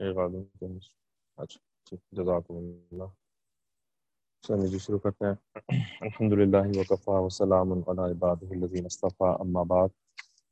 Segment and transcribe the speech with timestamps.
[0.00, 3.10] اچھا جزاک اللہ
[4.44, 5.34] چلیے جی شروع کرتے ہیں
[6.00, 9.94] الحمد للہ وقفا وسلام علی عباد الذین اصطفى اما بعد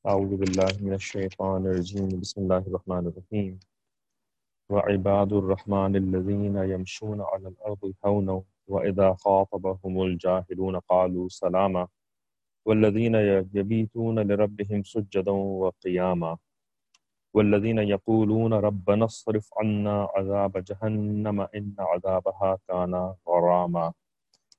[0.04, 3.56] اعوذ باللہ من الشیطان الرجیم بسم اللہ الرحمن الرحیم
[4.70, 8.38] وعباد الرحمن الذین يمشون على الارض هونا
[8.68, 11.84] واذا خاطبهم الجاهلون قالوا سلاما
[12.66, 13.14] والذین
[13.54, 16.32] یبیتون لربهم سجدا وقیاما
[17.34, 23.92] والذین یقولون ربنا اصرف عنا عذاب جہنم إن عذابها كان غراما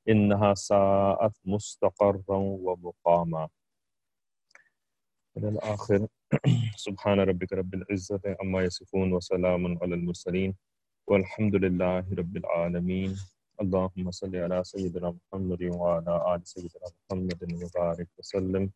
[0.09, 3.49] إنها ساءت مستقرا ومقاما.
[5.37, 6.07] إلى الآخر
[6.85, 10.55] سبحان ربك رب العزة عما يصفون وسلام على المرسلين
[11.07, 13.15] والحمد لله رب العالمين.
[13.61, 18.71] اللهم صل على سيدنا محمد وعلى آل سيدنا محمد وبارك وسلم.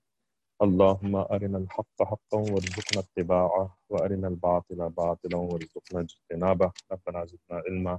[0.60, 6.68] اللهم ارنا الحق حقا وارزقنا اتباعه وارنا الباطل باطلا وارزقنا اجتنابه.
[6.92, 7.96] ربنا زدنا علما.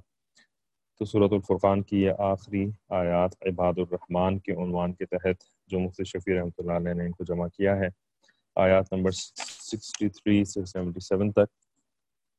[0.96, 6.04] تو صورت الفرقان کی یہ آخری آیات عباد الرحمن کے عنوان کے تحت جو مفتی
[6.04, 7.88] شفیع رحمۃ اللہ علیہ نے ان کو جمع کیا ہے،
[8.56, 11.48] آیات نمبر 63 سے 77 تک.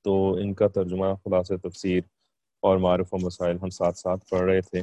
[0.03, 2.01] تو ان کا ترجمہ خلاص تفسیر
[2.61, 4.81] اور معرف و مسائل ہم ساتھ ساتھ پڑھ رہے تھے۔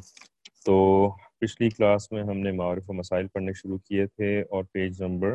[0.64, 1.08] تو
[1.42, 5.34] پچھلی کلاس میں ہم نے معرف و مسائل پڑھنے شروع کیے تھے اور پیج نمبر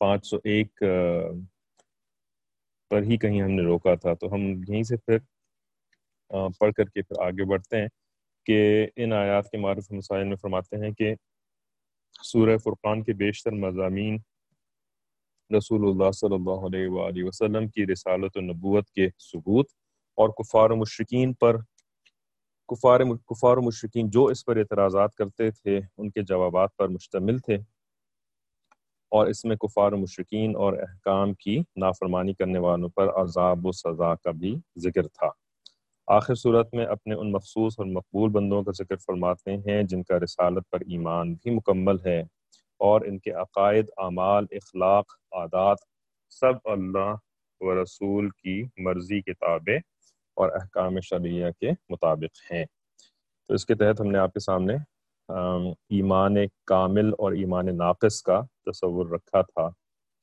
[0.00, 0.82] پانچ سو ایک
[2.90, 5.18] پر ہی کہیں ہم نے روکا تھا۔ تو ہم یہیں سے پھر
[6.58, 7.88] پڑھ کر کے پھر آگے بڑھتے ہیں
[8.46, 11.14] کہ ان آیات کے معرف و مسائل میں فرماتے ہیں کہ
[12.22, 14.18] سورہ فرقان کے بیشتر مضامین
[15.50, 19.66] رسول اللہ صلی اللہ علیہ وآلہ وسلم کی رسالت و نبوت کے ثبوت
[20.18, 21.56] اور کفار و مشرقین پر
[22.68, 27.38] کفار کفار و مشرقین جو اس پر اعتراضات کرتے تھے، ان کے جوابات پر مشتمل
[27.38, 27.54] تھے۔
[29.10, 33.72] اور اس میں کفار و مشرقین اور احکام کی نافرمانی کرنے والوں پر عذاب و
[33.72, 35.28] سزا کا بھی ذکر تھا۔
[36.06, 40.20] آخر صورت میں اپنے ان مخصوص اور مقبول بندوں کا ذکر فرماتے ہیں جن کا
[40.20, 42.20] رسالت پر ایمان بھی مکمل ہے۔
[42.78, 45.76] اور ان کے عقائد، اعمال، اخلاق، عادات
[46.30, 47.14] سب اللہ
[47.60, 49.95] و رسول کی مرضی کے تابع
[50.36, 52.64] اور احکام شرعیہ کے مطابق ہیں۔
[53.48, 54.74] تو اس کے تحت ہم نے آپ کے سامنے
[55.90, 56.36] ایمان
[56.66, 59.68] کامل اور ایمان ناقص کا تصور رکھا تھا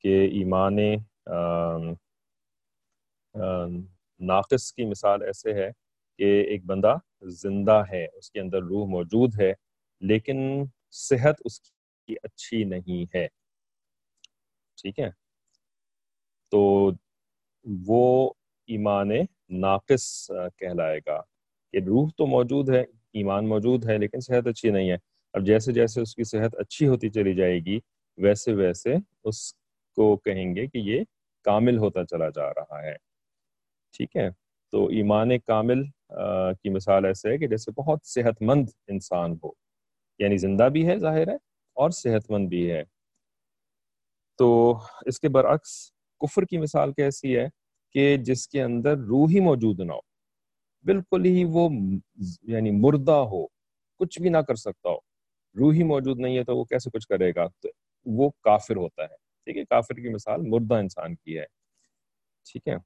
[0.04, 0.76] کہ ایمان
[4.20, 5.70] ناقص کی مثال ایسے ہے
[6.18, 6.94] کہ ایک بندہ
[7.42, 9.52] زندہ ہے، اس کے اندر روح موجود ہے،
[10.02, 10.38] لیکن
[10.90, 13.26] صحت اس کی اچھی نہیں ہے۔
[14.78, 15.10] ٹھیک ہے؟
[16.52, 16.90] تو
[17.86, 18.32] وہ
[18.68, 19.10] ایمان
[19.50, 20.04] ناقص
[20.58, 21.20] کہلائے گا
[21.74, 22.80] کہ روح تو موجود ہے،
[23.12, 24.96] ایمان موجود ہے، لیکن صحت اچھی نہیں ہے۔
[25.34, 27.78] اب جیسے جیسے اس کی صحت اچھی ہوتی چلی جائے گی،
[28.18, 28.94] ویسے ویسے
[29.24, 29.52] اس
[29.96, 31.04] کو کہیں گے کہ یہ
[31.46, 32.94] کامل ہوتا چلا جا رہا ہے۔
[33.94, 34.28] ٹھیک ہے؟
[34.72, 35.82] تو ایمان کامل
[36.62, 39.50] کی مثال ایسے ہے کہ جیسے بہت صحت مند انسان ہو
[40.20, 41.34] یعنی زندہ بھی ہے ظاہر ہے،
[41.76, 42.82] اور صحت مند بھی ہے۔
[44.38, 44.48] تو
[45.06, 45.72] اس کے برعکس
[46.20, 47.46] کفر کی مثال کیسی ہے؟
[47.94, 49.98] کہ جس کے اندر روح ہی موجود نہ ہو،
[50.84, 51.70] بالکل ہی وہ
[52.42, 53.46] یعنی مردہ ہو،
[53.98, 54.96] کچھ بھی نہ کر سکتا ہو،
[55.58, 57.68] روح ہی موجود نہیں ہے تو وہ کیسے کچھ کرے گا؟ تو
[58.06, 61.44] وہ کافر ہوتا ہے۔ ٹھیک ہے، کافر کی مثال مردہ انسان کی ہے۔
[62.52, 62.76] ٹھیک ہے۔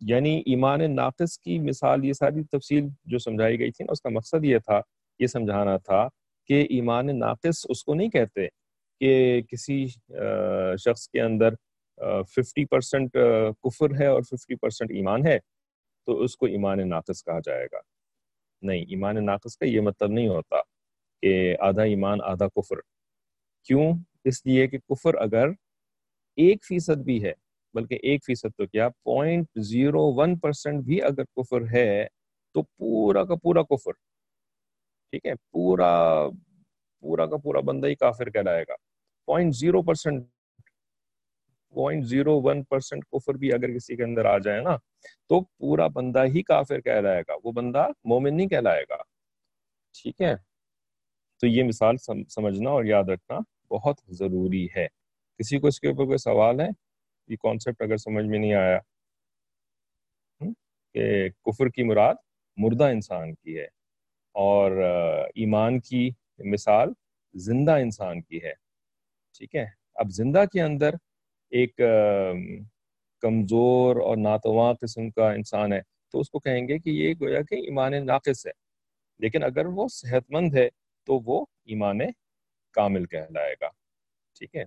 [0.00, 4.08] یعنی ایمان ناقص کی مثال یہ ساری تفصیل جو سمجھائی گئی تھی نا، اس کا
[4.08, 4.80] مقصد یہ تھا،
[5.18, 6.08] یہ سمجھانا تھا
[6.46, 8.46] کہ ایمان ناقص اس کو نہیں کہتے
[9.00, 9.86] کہ کسی
[10.78, 11.48] شخص کے اندر
[12.28, 13.16] ففٹی پرسنٹ
[13.62, 15.38] کفر ہے اور ففٹی پرسنٹ ایمان ہے،
[16.06, 17.78] تو اس کو ایمان ناقص کہا جائے گا۔
[18.62, 20.56] نہیں، ایمان ناقص کا یہ مطلب نہیں ہوتا
[21.22, 22.76] کہ آدھا ایمان، آدھا کفر۔
[23.64, 23.92] کیوں؟
[24.24, 25.48] اس لیے کہ کفر اگر
[26.36, 27.32] ایک فیصد بھی ہے،
[27.74, 32.06] بلکہ ایک فیصد تو کیا پوائنٹ زیرو ون پرسینٹ بھی اگر کفر ہے،
[32.54, 33.92] تو پورا کا پورا کفر۔
[35.10, 36.26] ٹھیک ہے، پورا
[37.00, 38.74] پورا کا پورا بندہ ہی کافر کہلائے گا۔
[39.26, 40.24] Point zero percent
[41.70, 44.76] point zero one percent کفر بھی اگر کسی کے اندر آ جائے نا،
[45.28, 48.96] تو پورا بندہ ہی کافر کہلائے گا۔ وہ بندہ مومن نہیں کہلائے گا۔
[50.02, 50.34] ٹھیک ہے؟
[51.40, 51.96] تو یہ مثال
[52.28, 53.38] سمجھنا اور یاد رکھنا
[53.70, 54.86] بہت ضروری ہے۔
[55.38, 56.68] کسی کو اس کے اوپر کوئی سوال ہے؟
[57.28, 58.78] یہ کانسیپٹ اگر سمجھ میں نہیں آیا
[60.94, 62.14] کہ کفر کی مراد
[62.56, 63.66] مردہ انسان کی ہے۔
[64.32, 64.70] اور
[65.34, 66.88] ایمان کی مثال
[67.34, 68.52] زندہ انسان کی ہے۔
[69.38, 70.94] ٹھیک ہے؟ اب زندہ کے اندر
[71.50, 71.80] ایک
[73.20, 75.80] کمزور اور ناتواں قسم کا انسان ہے۔
[76.12, 78.52] تو اس کو کہیں گے کہ یہ گویا کہ ایمان ناقص ہے۔
[79.18, 80.68] لیکن اگر وہ صحت مند ہے
[81.06, 81.98] تو وہ ایمان
[82.72, 83.68] کامل کہلائے گا۔
[84.38, 84.64] ٹھیک ہے۔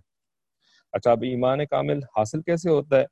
[0.92, 3.06] اچھا اب ایمان کامل حاصل کیسے ہوتا ہے؟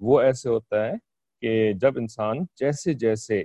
[0.00, 0.92] وہ ایسے ہوتا ہے
[1.40, 3.44] کہ جب انسان جیسے جیسے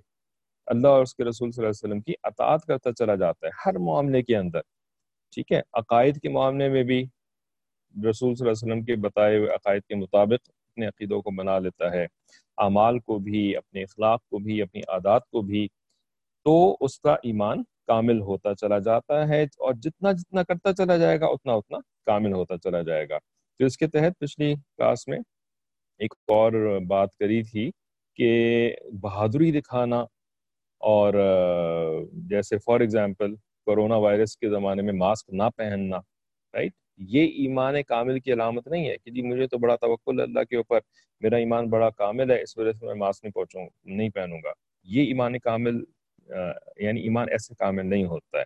[0.66, 3.52] اللہ اور اس کے رسول صلی اللہ علیہ وسلم کی اطاعت کرتا چلا جاتا ہے،
[3.66, 4.62] ہر معاملے کے اندر۔
[5.32, 7.06] ٹھیک ہے، عقائد کے معاملے میں بھی
[7.96, 11.60] رسول صلی اللہ علیہ وسلم کے بتائے ہوئے عقائد کے مطابق اپنے عقیدوں کو بنا
[11.60, 12.04] لیتا ہے،
[12.58, 15.68] اعمال کو بھی، اپنے اخلاق کو بھی، اپنی عادات کو بھی،
[16.46, 21.20] تو اس کا ایمان کامل ہوتا چلا جاتا ہے اور جتنا جتنا کرتا چلا جائے
[21.20, 23.18] گا، اتنا اتنا کامل ہوتا چلا جائے گا۔
[23.60, 25.20] تو اس کے تحت پچھلی کلاس میں
[26.00, 27.72] ایک اور بات کری تھی
[28.16, 30.00] کہ بہادری دکھانا
[30.82, 31.14] اور،
[32.30, 33.36] جیسے فار ایگزامپل،
[33.68, 35.98] کرونا وائرس کے زمانے میں ماسک نہ پہننا،
[36.54, 40.44] رائٹ؟ یہ ایمان کامل کی علامت نہیں ہے کہ جی مجھے تو بڑا توقع اللہ
[40.50, 40.80] کے اوپر،
[41.22, 44.52] میرا ایمان بڑا کامل ہے، اس وجہ سے میں ماسک نہیں پہنچوں نہیں پہنوں گا۔
[44.84, 45.84] یہ ایمان کامل
[46.78, 48.44] یعنی ایمان ایسے کامل نہیں ہوتا ہے۔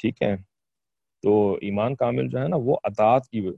[0.00, 0.36] ٹھیک ہے؟
[1.22, 3.50] تو ایمان کامل جو ہے نا، وہ اطاعت کی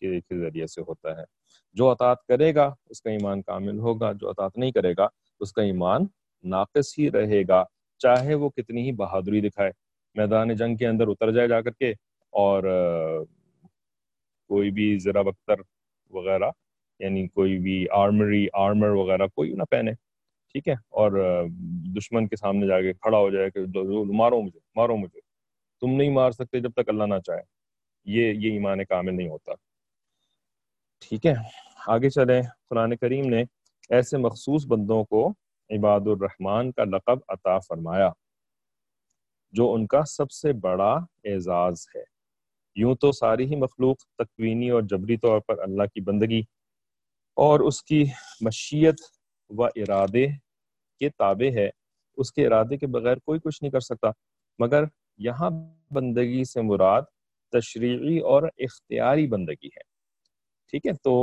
[0.00, 1.24] کے ذریعے سے ہوتا ہے۔
[1.72, 5.08] جو اطاعت کرے گا، اس کا ایمان کامل ہوگا، جو اطاعت نہیں کرے گا،
[5.40, 6.00] اس کا ایمان
[6.44, 7.64] ناقص ہی رہے گا۔
[7.98, 9.70] چاہے وہ کتنی ہی بہادری دکھائے،
[10.14, 11.92] میدان جنگ کے اندر اتر جائے جا کر کے
[12.34, 12.62] اور
[14.48, 15.54] کوئی بھی ذرا بختر
[16.10, 16.50] وغیرہ
[16.98, 19.92] یعنی کوئی بھی آرمری آرمر وغیرہ کوئی نہ پہنے،
[20.52, 21.12] ٹھیک ہے؟ اور
[21.96, 23.60] دشمن کے سامنے جا کے کھڑا ہو جائے کہ
[24.12, 25.20] مارو مجھے مارو مجھے۔
[25.80, 27.42] تم نہیں مار سکتے جب تک اللہ نہ چاہے۔
[28.04, 29.52] یہ یہ ایمان کامل نہیں ہوتا۔
[31.00, 31.34] ٹھیک ہے؟
[31.86, 33.44] آگے چلیں۔ قرآن کریم نے
[33.90, 35.28] ایسے مخصوص بندوں کو
[35.70, 38.10] عباد الرحمن کا لقب عطا فرمایا،
[39.52, 40.92] جو ان کا سب سے بڑا
[41.24, 42.13] اعزاز ہے۔
[42.76, 46.40] یوں تو ساری ہی مخلوق تکوینی اور جبری طور پر اللہ کی بندگی
[47.36, 48.04] اور اس کی
[48.40, 48.94] مشیت
[49.50, 50.26] و ارادے
[51.00, 51.68] کے تابع ہے،
[52.18, 54.10] اس کے ارادے کے بغیر کوئی کچھ نہیں کر سکتا۔
[54.58, 54.84] مگر
[55.18, 55.50] یہاں
[55.94, 57.02] بندگی سے مراد
[57.52, 59.82] تشریعی اور اختیاری بندگی ہے۔
[60.70, 61.14] ٹھیک ہے، تو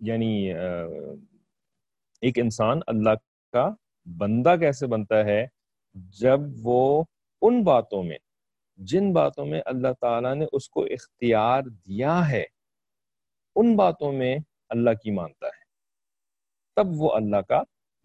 [0.00, 0.52] یعنی
[2.22, 3.14] ایک انسان اللہ
[3.52, 3.68] کا
[4.18, 5.46] بندہ کیسے بنتا ہے؟
[6.20, 7.04] جب وہ
[7.42, 8.18] ان باتوں میں
[8.76, 12.44] جن باتوں میں اللہ تعالیٰ نے اس کو اختیار دیا ہے،
[13.56, 14.36] ان باتوں میں
[14.68, 15.62] اللہ کی مانتا ہے۔
[16.76, 17.62] تب وہ اللہ کا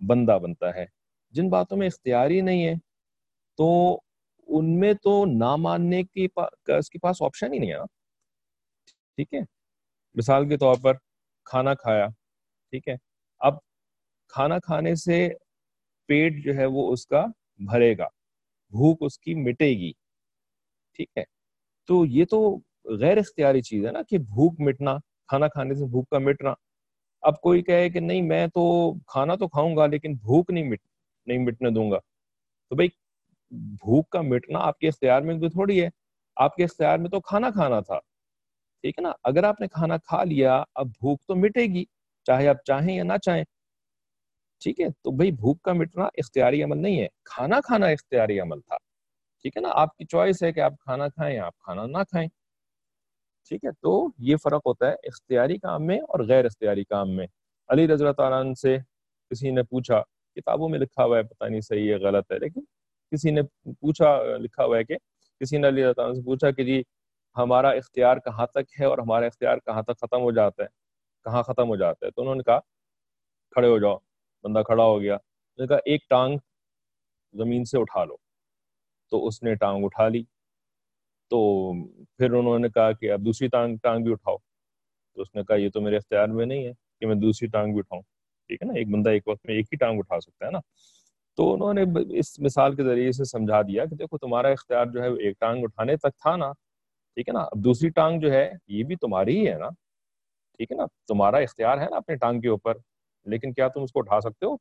[0.08, 0.86] بندہ بنتا ہے۔
[1.30, 2.74] جن باتوں میں اختیار ہی نہیں ہے،
[3.58, 4.00] تو
[4.48, 6.28] ان میں تو نہ ماننے کی
[6.68, 7.78] اس کے پاس آپشن ہی نہیں ہے۔
[9.16, 9.40] ٹھیک ہے؟
[10.16, 10.94] مثال کے طور پر
[11.46, 12.08] کھانا کھایا،
[12.70, 12.96] ٹھیک ہے؟
[13.40, 13.54] اب
[14.28, 15.30] کھانا کھانے سے
[16.08, 17.26] پیٹ جو ہے وہ اس کا
[17.58, 18.08] بھرے گا،
[18.70, 19.92] بھوک اس کی مٹے گی۔
[20.98, 21.24] ٹھیک ہے۔
[21.88, 24.98] تو یہ تو غیر اختیاری چیز ہے نا کہ بھوک مٹنا،
[25.28, 26.54] کھانا کھانے سے بھوک کا مٹنا۔
[27.22, 30.80] اب کوئی کہے کہ نہیں، میں تو کھانا تو کھاؤں گا لیکن بھوک نہیں مٹ،
[31.26, 32.00] نہیں مٹنے دوں گا۔
[32.70, 32.90] تو بھائی،
[33.52, 35.90] بھوک کا مٹنا آپ کے اختیار میں تو تھوڑی ہے۔
[36.36, 38.00] آپ کے اختیار میں تو کھانا کھانا تھا۔
[38.82, 41.86] ٹھیک ہے نا؟ اگر آپ نے کھانا کھا لیا، اب بھوک تو مٹے گی،
[42.26, 43.44] چاہے آپ چاہیں یا نہ چاہیں۔
[44.64, 48.62] ٹھیک ہے؟ تو بھائی، بھوک کا مٹنا اختیاری عمل نہیں ہے۔ کھانا کھانا اختیاری عمل
[48.62, 48.78] تھا۔
[49.48, 51.98] ٹھیک ہے نا؟ آپ کی چوائس ہے کہ آپ کھانا کھائیں یا آپ کھانا نہ
[51.98, 52.28] کھائیں۔
[53.52, 57.28] ٹھیک ہے، تو یہ فرق ہوتا ہے اختیاری کام میں اور غیر اختیاری کام میں۔
[57.70, 58.78] علی رضی تعالیٰ عنہ سے
[59.32, 60.02] کسی نے پوچھا،
[60.36, 62.62] کتابوں میں لکھا ہوا ہے، پتہ نہیں صحیح ہے، غلط ہے، لیکن
[63.12, 63.42] کسی نے
[63.82, 64.98] پوچھا، لکھا ہوا ہے کہ
[65.42, 66.84] کسی نے علی رضی تعالیٰ سے پوچھا کہ جی
[67.38, 70.68] ہمارا اختیار کہاں تک ہے اور ہمارا اختیار کہاں تک ختم ہو جاتا ہے؟
[71.24, 72.60] کہاں ختم ہو جاتا ہے؟ تو انہوں نے کہا،
[73.52, 73.98] کھڑے ہو جاؤ،
[74.44, 76.38] بندہ کھڑا ہو گیا۔ انہوں نے کہا، ایک ٹانگ
[77.34, 78.16] زمین سے اٹھا لو۔
[79.12, 80.24] تو اس نے ٹانگ اٹھا لی۔
[81.30, 81.74] تو
[82.18, 84.38] پھر انہوں نے کہا کہ اب دوسری ٹانگ ٹانگ بھی اٹھاؤ۔
[85.16, 87.72] تو اس نے کہا، یہ تو میرے اختیار میں نہیں ہے کہ میں دوسری ٹانگ
[87.72, 88.02] بھی اٹھاؤں۔
[88.48, 90.60] ٹھیک ہے نا؟ ایک بندہ ایک وقت میں ایک ہی ٹانگ اٹھا سکتا ہے نا؟
[91.38, 91.82] تو انہوں نے
[92.20, 95.64] اس مثال کے ذریعے سے سمجھا دیا کہ دیکھو، تمہارا اختیار جو ہے ایک ٹانگ
[95.64, 96.52] اٹھانے تک تھا نا۔
[97.16, 99.70] ٹھیک ہے نا؟ اب دوسری ٹانگ جو ہے، یہ بھی تمہاری ہی ہے نا۔
[100.58, 102.74] ٹھیک ہے نا؟ تمہارا اختیار ہے نا اپنے ٹانگ کے اوپر،
[103.26, 104.56] لیکن کیا تم اس کو اٹھا سکتے ہو؟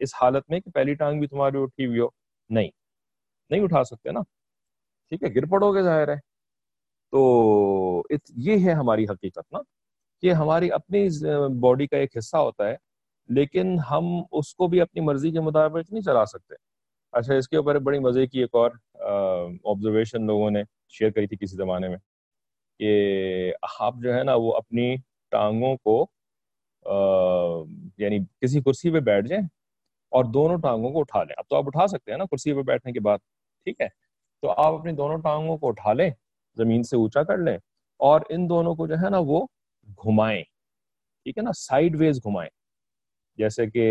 [0.00, 2.06] اس حالت میں کہ پہلی ٹانگ بھی تمہاری اٹھی ہوئی ہو؟
[2.50, 2.68] نہیں۔
[3.50, 4.20] نہیں اٹھا سکتے نا۔
[5.12, 6.16] ٹھیک ہے، گر پڑو گے ظاہر ہے۔
[7.12, 8.02] تو
[8.36, 9.58] یہ ہے ہماری حقیقت نا،
[10.22, 11.06] کہ ہماری اپنی
[11.60, 12.74] باڈی کا ایک حصہ ہوتا ہے،
[13.28, 16.54] لیکن ہم اس کو بھی اپنی مرضی کے مطابق نہیں چلا سکتے۔
[17.12, 20.62] اچھا اس کے اوپر بڑی مزے کی ایک اور آبزرویشن لوگوں نے
[20.98, 21.98] شیئر کری تھی کسی زمانے میں
[22.80, 24.94] کہ آپ جو ہے نا، وہ اپنی
[25.32, 26.06] ٹانگوں کو
[27.98, 29.44] یعنی کسی کرسی پہ بیٹھ جائیں
[30.12, 32.62] اور دونوں ٹانگوں کو اٹھا لیں۔ اب تو آپ اٹھا سکتے ہیں نا کرسی پہ
[32.66, 33.18] بیٹھنے کے بعد۔
[33.66, 33.88] ٹھیک ہے؟
[34.42, 36.10] تو آپ اپنی دونوں ٹانگوں کو اٹھا لیں،
[36.56, 37.58] زمین سے اونچا کر لیں
[37.96, 39.46] اور ان دونوں کو جو ہے نا وہ
[39.88, 40.42] گھمائیں۔
[41.24, 42.50] ٹھیک ہے نا؟ سائڈ ویز گھمائیں۔
[43.36, 43.84] جیسے کہ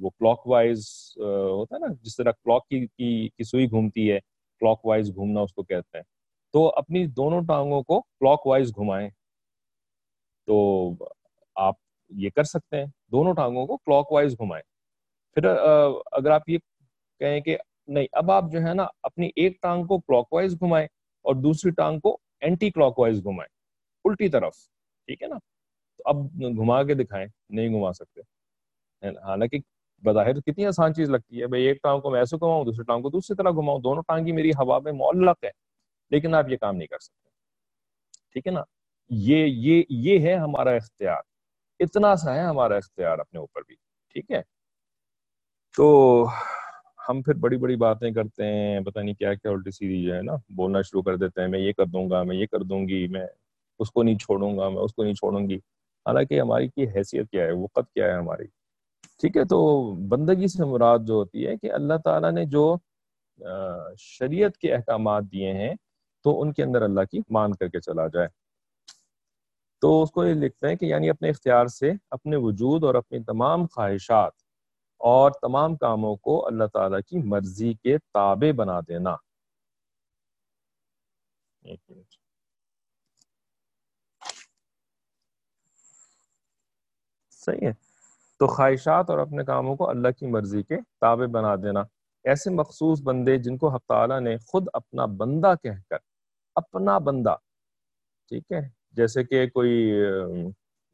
[0.00, 4.18] وہ کلاک وائز ہوتا ہے نا، جس طرح کلاک کی کی کی سوئی گھومتی ہے،
[4.58, 6.04] کلاک وائز گھومنا اس کو کہتے ہیں۔
[6.52, 9.10] تو اپنی دونوں ٹانگوں کو کلاک وائز گھمائیں۔
[10.46, 10.90] تو
[11.54, 11.74] آپ
[12.08, 14.64] یہ کر سکتے ہیں، دونوں ٹانگوں کو کلاک وائز گھمائیں۔
[15.34, 15.44] پھر
[16.12, 16.58] اگر آپ یہ
[17.18, 17.56] کہیں کہ
[17.88, 20.86] نہیں، اب آپ جو ہے نا اپنی ایک ٹانگ کو کلاک وائز گھمائیں
[21.24, 23.48] اور دوسری ٹانگ کو اینٹی کلاک وائز گھمائیں،
[24.04, 24.56] الٹی طرف،
[25.08, 25.38] ٹھیک ہے نا؟
[25.98, 26.16] تو اب
[26.56, 28.20] گھما کے دکھائیں، نہیں گھما سکتے۔
[29.02, 29.58] حالانکہ
[30.02, 33.02] بظاہر کتنی آسان چیز لگتی ہے، بھائی ایک ٹانگ کو میں ایسے گھماؤں، دوسری ٹانگ
[33.02, 35.50] کو دوسری طرح گھماؤں، دونوں ٹانگ میری ہوا میں معلق ہے
[36.10, 37.28] لیکن آپ یہ کام نہیں کر سکتے۔
[38.32, 38.62] ٹھیک ہے نا؟
[39.10, 41.22] یہ یہ یہ ہے ہمارا اختیار۔
[41.80, 43.74] اتنا سا ہے ہمارا اختیار اپنے اوپر بھی،
[44.14, 44.40] ٹھیک ہے؟
[45.76, 46.26] تو
[47.10, 50.22] ہم پھر بڑی بڑی باتیں کرتے ہیں، پتہ نہیں کیا کیا الٹی سیدھی جو ہے
[50.22, 52.88] نا، بولنا شروع کر دیتے ہیں، میں یہ کر دوں گا، میں یہ کر دوں
[52.88, 53.26] گی، میں
[53.78, 55.56] اس کو نہیں چھوڑوں گا، میں اس کو نہیں چھوڑوں گی۔
[56.06, 58.46] حالانکہ ہماری کی حیثیت کیا ہے، وقت کیا ہے ہماری۔
[59.20, 62.76] ٹھیک ہے، تو بندگی سے مراد جو ہوتی ہے کہ اللہ تعالیٰ نے جو
[63.98, 65.74] شریعت کے احکامات دیے ہیں،
[66.24, 68.28] تو ان کے اندر اللہ کی مان کر کے چلا جائے۔
[69.80, 73.22] تو اس کو یہ لکھتے ہیں کہ یعنی اپنے اختیار سے، اپنے وجود اور اپنی
[73.24, 74.32] تمام خواہشات
[75.00, 79.16] اور تمام کاموں کو اللہ تعالیٰ کی مرضی کے تابع بنا دینا۔
[87.30, 87.72] صحیح ہے۔
[88.38, 91.80] تو خواہشات اور اپنے کاموں کو اللہ کی مرضی کے تابع بنا دینا۔
[92.24, 95.96] ایسے مخصوص بندے جن کو حق تعالیٰ نے خود اپنا بندہ کہہ کر،
[96.54, 97.36] اپنا بندہ،
[98.28, 99.92] ٹھیک ہے؟ جیسے کہ کوئی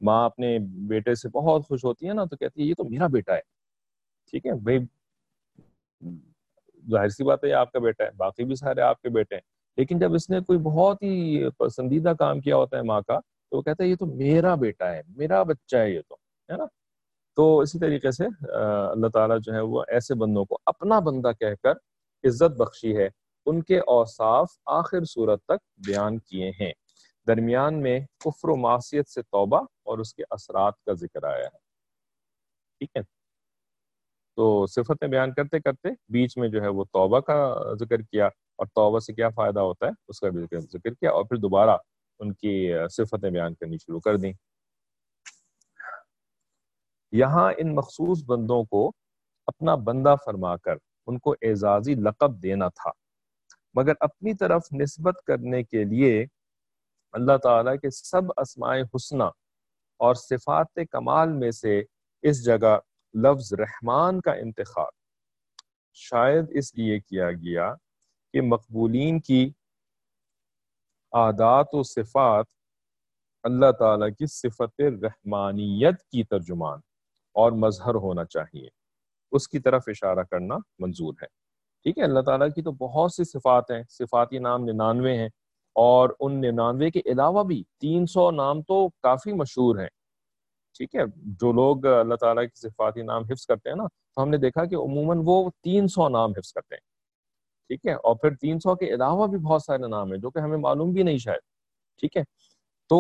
[0.01, 0.59] ماں اپنے
[0.89, 3.56] بیٹے سے بہت خوش ہوتی ہے نا تو کہتی ہے، یہ تو میرا بیٹا ہے۔
[4.31, 4.79] ٹھیک ہے، بھائی،
[6.91, 9.43] ظاہر سی بات ہے آپ کا بیٹا ہے، باقی بھی سارے آپ کے بیٹے ہیں۔
[9.77, 13.57] لیکن جب اس نے کوئی بہت ہی پسندیدہ کام کیا ہوتا ہے ماں کا، تو
[13.57, 16.15] وہ کہتا ہے، یہ تو میرا بیٹا ہے، میرا بچہ ہے یہ تو،
[16.53, 16.65] ہے نا؟
[17.37, 18.25] تو اسی طریقے سے
[18.91, 21.71] اللہ تعالیٰ جو ہے وہ ایسے بندوں کو اپنا بندہ کہہ کر
[22.25, 23.09] عزت بخشی ہے۔
[23.47, 26.73] ان کے اوصاف آخر صورت تک بیان کیے ہیں۔
[27.27, 31.59] درمیان میں کفر و معصیت سے توبہ اور اس کے اثرات کا ذکر آیا ہے۔
[32.79, 33.16] ٹھیک ہے۔
[34.37, 37.37] تو صفتیں بیان کرتے کرتے بیچ میں جو ہے وہ توبہ کا
[37.81, 41.25] ذکر کیا اور توبہ سے کیا فائدہ ہوتا ہے اس کا بھی ذکر کیا اور
[41.25, 41.77] پھر دوبارہ
[42.21, 44.33] ان کی صفتیں بیان کرنی شروع کر دیں۔
[47.13, 48.91] یہاں ان مخصوص بندوں کو
[49.49, 50.77] اپنا بندہ فرما کر
[51.07, 52.91] ان کو اعزازی لقب دینا تھا،
[53.75, 56.25] مگر اپنی طرف نسبت کرنے کے لیے
[57.15, 59.25] اللہ تعالیٰ کے سب اسماء حسنہ
[60.01, 61.83] اور صفات کمال میں سے
[62.25, 62.79] اس جگہ
[63.23, 64.93] لفظ رحمان کا انتخاب۔
[65.95, 67.75] شاید اس لیے کیا گیا
[68.33, 69.53] کہ مقبولین کی
[71.13, 72.47] عادات و صفات
[73.43, 76.79] اللہ تعالیٰ کی صفت رحمانیت کی ترجمان
[77.35, 78.69] اور مظہر ہونا چاہیے۔
[79.33, 81.27] اس کی طرف اشارہ کرنا منظور ہے۔
[81.83, 85.29] ٹھیک ہے، اللہ تعالیٰ کی تو بہت سی صفات ہیں صفاتی نام ننانوے ہیں
[85.75, 89.89] اور ان ننانوے کے علاوہ بھی تین سو نام تو کافی مشہور ہیں۔
[90.77, 91.03] ٹھیک ہے،
[91.41, 94.65] جو لوگ اللہ تعالیٰ کی صفاتی نام حفظ کرتے ہیں نا، تو ہم نے دیکھا
[94.65, 96.81] کہ عموماً وہ تین سو نام حفظ کرتے ہیں۔
[97.71, 100.39] ٹھیک ہے، اور پھر تین سو کے علاوہ بھی بہت سارے نام ہیں، جو کہ
[100.39, 101.41] ہمیں معلوم بھی نہیں شاید۔
[102.01, 102.23] ٹھیک ہے،
[102.91, 102.99] تو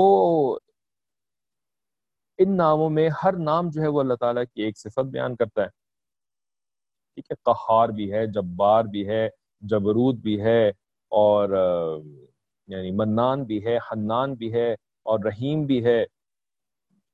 [2.38, 5.62] ان ناموں میں ہر نام جو ہے وہ اللہ تعالیٰ کی ایک صفت بیان کرتا
[5.62, 5.68] ہے۔
[7.14, 9.28] ٹھیک ہے، قہار بھی ہے، جبار بھی ہے،
[9.62, 10.68] جبرود بھی ہے،
[11.12, 11.50] اور
[12.68, 14.72] یعنی منان بھی ہے، حنان بھی ہے،
[15.06, 16.04] اور رحیم بھی ہے۔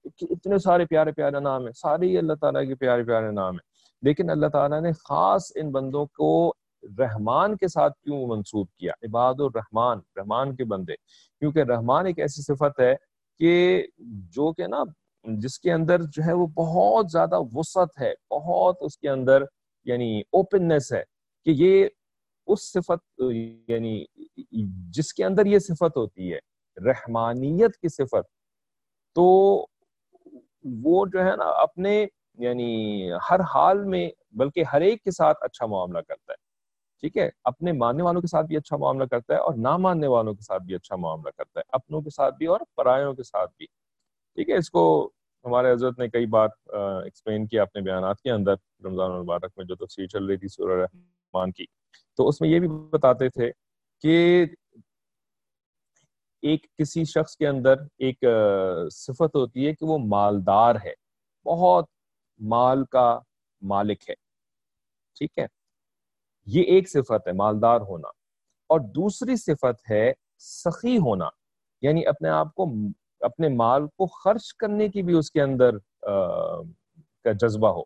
[0.05, 3.73] اتنے سارے پیارے پیارے نام ہیں سارے ہی اللہ تعالیٰ کے پیارے پیارے نام ہیں۔
[4.03, 6.53] لیکن اللہ تعالیٰ نے خاص ان بندوں کو
[6.99, 10.93] رحمان کے ساتھ کیوں منسوب کیا؟ عباد الرحمان رحمان کے بندے۔
[11.39, 12.95] کیونکہ رحمان ایک ایسی صفت ہے
[13.39, 14.83] کہ جو کہ نا،
[15.25, 19.43] جس کے اندر جو ہے وہ بہت زیادہ وسعت ہے، بہت اس کے اندر
[19.85, 21.03] یعنی اوپننیس ہے
[21.45, 21.89] کہ یہ
[22.47, 23.23] اس صفت
[23.69, 24.05] یعنی
[24.91, 26.39] جس کے اندر یہ صفت ہوتی ہے،
[26.85, 28.27] رحمانیت کی صفت،
[29.15, 29.67] تو
[30.65, 32.07] وہ جو ہے نا اپنے
[32.39, 36.37] یعنی ہر حال میں بلکہ ہر ایک کے ساتھ اچھا معاملہ کرتا ہے۔
[37.01, 40.07] ٹھیک ہے؟ اپنے ماننے والوں کے ساتھ بھی اچھا معاملہ کرتا ہے اور نہ ماننے
[40.07, 43.23] والوں کے ساتھ بھی اچھا معاملہ کرتا ہے، اپنوں کے ساتھ بھی اور پرایوں کے
[43.23, 43.67] ساتھ بھی۔
[44.35, 45.11] ٹھیک ہے؟ اس کو
[45.45, 46.51] ہمارے حضرت نے کئی بات
[47.05, 48.55] ایکسپلین کیا اپنے بیانات کے اندر،
[48.85, 51.65] رمضان المبارک میں جو تفصیل چل رہی تھی، سورہ رحمان کی۔
[52.17, 53.51] تو اس میں یہ بھی بتاتے تھے
[54.03, 54.45] کہ
[56.43, 58.25] ایک کسی شخص کے اندر ایک
[58.93, 60.93] صفت ہوتی ہے کہ وہ مالدار ہے۔
[61.45, 61.85] بہت
[62.39, 63.19] مال کا
[63.61, 64.15] مالک ہے۔
[65.15, 65.47] ٹھیک ہے؟
[66.47, 68.09] یہ ایک صفت ہے، مالدار ہونا۔
[68.69, 71.29] اور دوسری صفت ہے، سخی ہونا۔
[71.83, 72.67] یعنی اپنے آپ کو،
[73.21, 75.79] اپنے مال کو خرچ کرنے کی بھی اس کے اندر
[77.25, 77.83] کا جذبہ ہو۔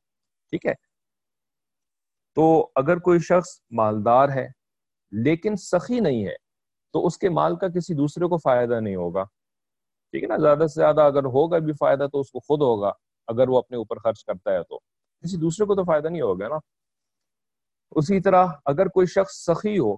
[0.51, 0.73] ٹھیک ہے؟
[2.35, 4.49] تو اگر کوئی شخص مالدار ہے،
[5.11, 6.46] لیکن سخی نہیں ہے
[6.93, 9.25] تو اس کے مال کا کسی دوسرے کو فائدہ نہیں ہوگا۔
[10.11, 12.93] ٹھیک ہے نا؟ زیادہ سے زیادہ اگر ہوگا بھی فائدہ تو اس کو خود ہوگا،
[13.27, 14.79] اگر وہ اپنے اوپر خرچ کرتا ہے تو۔
[15.23, 16.57] کسی دوسرے کو تو فائدہ نہیں ہوگا نا۔
[17.91, 19.97] اسی طرح اگر کوئی شخص سخی ہو،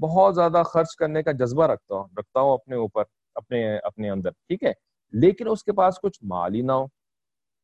[0.00, 4.30] بہت زیادہ خرچ کرنے کا جذبہ رکھتا ہو رکھتا ہو اپنے اوپر، اپنے اپنے اندر،
[4.30, 4.72] ٹھیک ہے؟
[5.12, 6.86] لیکن اس کے پاس کچھ مال ہی نہ ہو،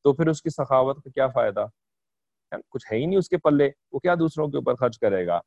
[0.03, 1.67] تو پھر اس کی سخاوت کا کیا فائدہ؟
[2.69, 5.41] کچھ ہے ہی نہیں اس کے پلے، وہ کیا دوسروں کے اوپر خرچ کرے گا؟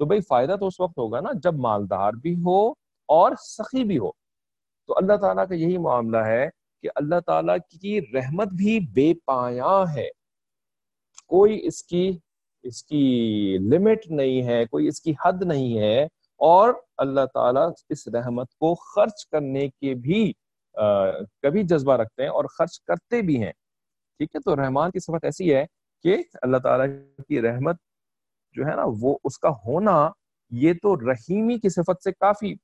[0.00, 2.68] تو بھائی فائدہ تو اس وقت ہوگا نا جب مالدار بھی ہو
[3.08, 4.10] اور سخی بھی ہو۔
[4.86, 6.48] تو اللہ تعالیٰ کا یہی معاملہ ہے
[6.82, 10.08] کہ اللہ تعالیٰ کی رحمت بھی بے پایا ہے۔
[11.26, 12.18] کوئی اس کی
[12.62, 13.04] اس کی
[13.60, 16.04] لمٹ نہیں ہے، کوئی اس کی حد نہیں ہے۔
[16.36, 20.32] اور اللہ تعالیٰ اس رحمت کو خرچ کرنے کے بھی
[21.42, 23.52] کبھی جذبہ رکھتے ہیں اور خرچ کرتے بھی ہیں۔
[24.18, 25.66] ٹھیک ہے، تو رحمان کی صفت ایسی ہے
[26.02, 26.86] کہ اللہ تعالیٰ
[27.28, 27.76] کی رحمت
[28.52, 30.10] جو ہے نا، وہ اس کا ہونا
[30.50, 32.54] یہ تو رحیمی کی صفت سے کافی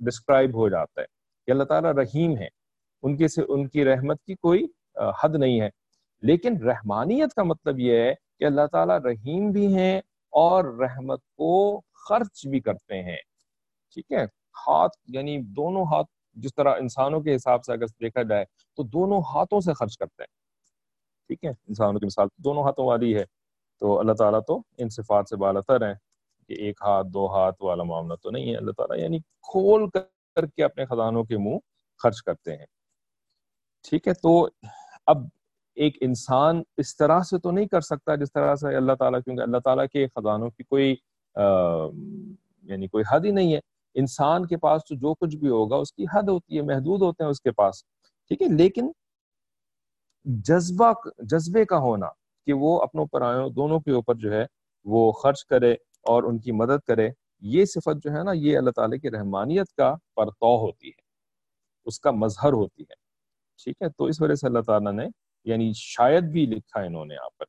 [0.00, 1.06] ڈسکرائب ہو جاتا ہے
[1.46, 2.48] کہ اللہ تعالیٰ رحیم ہے۔
[3.02, 4.66] ان کی ان کی رحمت کی کوئی
[5.22, 5.68] حد نہیں ہے۔
[6.22, 9.98] لیکن رحمانیت کا مطلب یہ ہے کہ اللہ تعالیٰ رحیم بھی ہیں
[10.30, 13.16] اور رحمت کو خرچ بھی کرتے ہیں۔
[13.94, 14.24] ٹھیک ہے؟
[14.66, 18.44] ہاتھ یعنی دونوں ہاتھ جس طرح انسانوں کے حساب سے اگر دیکھا جائے
[18.76, 20.34] تو دونوں ہاتھوں سے خرچ کرتے ہیں۔
[21.26, 23.24] ٹھیک ہے؟ انسانوں کی مثال دونوں ہاتھوں والی ہے۔
[23.82, 25.94] تو اللہ تعالیٰ تو ان صفات سے بالتر ہیں
[26.48, 29.18] کہ ایک ہاتھ، دو ہاتھ والا معاملہ تو نہیں ہے۔ اللہ تعالیٰ یعنی
[29.50, 31.58] کھول کر کے اپنے خزانوں کے منہ
[32.02, 32.66] خرچ کرتے ہیں۔
[33.88, 34.48] ٹھیک ہے، تو
[35.06, 35.24] اب
[35.76, 39.42] ایک انسان اس طرح سے تو نہیں کر سکتا جس طرح سے اللہ تعالیٰ، کیونکہ
[39.42, 40.94] اللہ تعالیٰ کے خزانوں کی کوئی
[42.62, 43.60] یعنی کوئی حد ہی نہیں ہے۔
[43.94, 47.24] انسان کے پاس تو جو کچھ بھی ہوگا، اس کی حد ہوتی ہے، محدود ہوتے
[47.24, 47.84] ہیں اس کے پاس۔
[48.30, 48.92] ٹھیک ہے، لیکن
[50.24, 52.08] جذبہ، جذبے کا ہونا
[52.46, 54.44] کہ وہ اپنوں پرایوں دونوں کے اوپر جو ہے
[54.84, 55.72] وہ خرچ کرے
[56.02, 57.08] اور ان کی مدد کرے،
[57.40, 61.00] یہ صفت جو ہے نا، یہ اللہ تعالیٰ کی رحمانیت کا پرتو ہوتی ہے،
[61.84, 63.02] اس کا مظہر ہوتی ہے۔
[63.64, 65.06] ٹھیک ہے؟ تو اس وجہ سے اللہ تعالیٰ نے
[65.44, 67.44] یعنی شاید بھی لکھا انہوں نے یہاں پر۔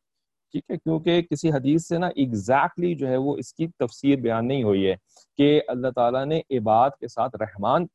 [0.51, 4.47] ٹھیک ہے؟ کیونکہ کسی حدیث سے نا ایگزیکٹلی جو ہے وہ اس کی تفسیر بیان
[4.47, 4.95] نہیں ہوئی ہے
[5.37, 7.85] کہ اللہ تعالیٰ نے عباد کے ساتھ رحمان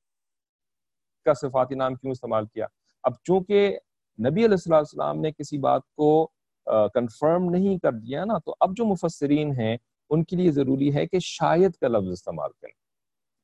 [1.24, 2.66] کا صفاتی نام کیوں استعمال کیا۔
[3.02, 3.78] اب چونکہ
[4.18, 6.30] نبی علیہ السلام نے کسی بات کو
[6.94, 9.76] کنفرم نہیں کر دیا نا، تو اب جو مفسرین ہیں،
[10.10, 12.88] ان کے لیے ضروری ہے کہ شاید کا لفظ استعمال کریں۔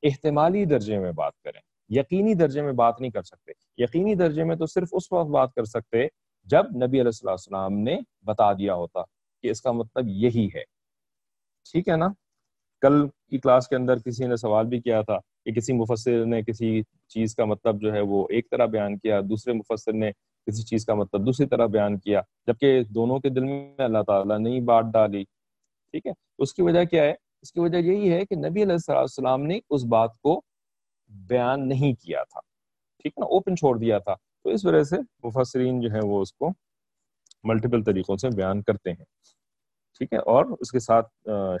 [0.03, 4.55] احتمالی درجے میں بات کریں۔ یقینی درجے میں بات نہیں کر سکتے۔ یقینی درجے میں
[4.55, 6.07] تو صرف اس وقت بات کر سکتے
[6.43, 8.99] جب نبی علیہ السلام نے بتا دیا ہوتا
[9.41, 10.63] کہ اس کا مطلب یہی ہے۔
[11.71, 12.07] ٹھیک ہے نا؟
[12.81, 16.43] کل کی کلاس کے اندر کسی نے سوال بھی کیا تھا کہ کسی مفسر نے
[16.43, 20.11] کسی چیز کا مطلب جو ہے وہ ایک طرح بیان کیا، دوسرے مفسر نے
[20.47, 24.39] کسی چیز کا مطلب دوسری طرح بیان کیا، جبکہ دونوں کے دل میں اللہ تعالیٰ
[24.39, 25.23] نے بات ڈالی،
[25.93, 28.91] ٹھیک ہے؟ اس کی وجہ کیا ہے؟ اس کی وجہ یہی ہے کہ نبی علیہ
[28.91, 30.41] السلام نے اس بات کو
[31.27, 32.39] بیان نہیں کیا تھا،
[32.99, 36.21] ٹھیک ہے نا؟ اوپن چھوڑ دیا تھا۔ تو اس وجہ سے مفسرین جو ہے وہ
[36.21, 36.49] اس کو
[37.43, 39.05] ملٹیپل طریقوں سے بیان کرتے ہیں،
[39.97, 41.07] ٹھیک ہے؟ اور اس کے ساتھ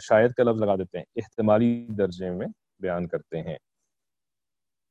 [0.01, 2.47] شاید کا لفظ لگا دیتے ہیں، احتمالی درجے میں
[2.79, 3.57] بیان کرتے ہیں۔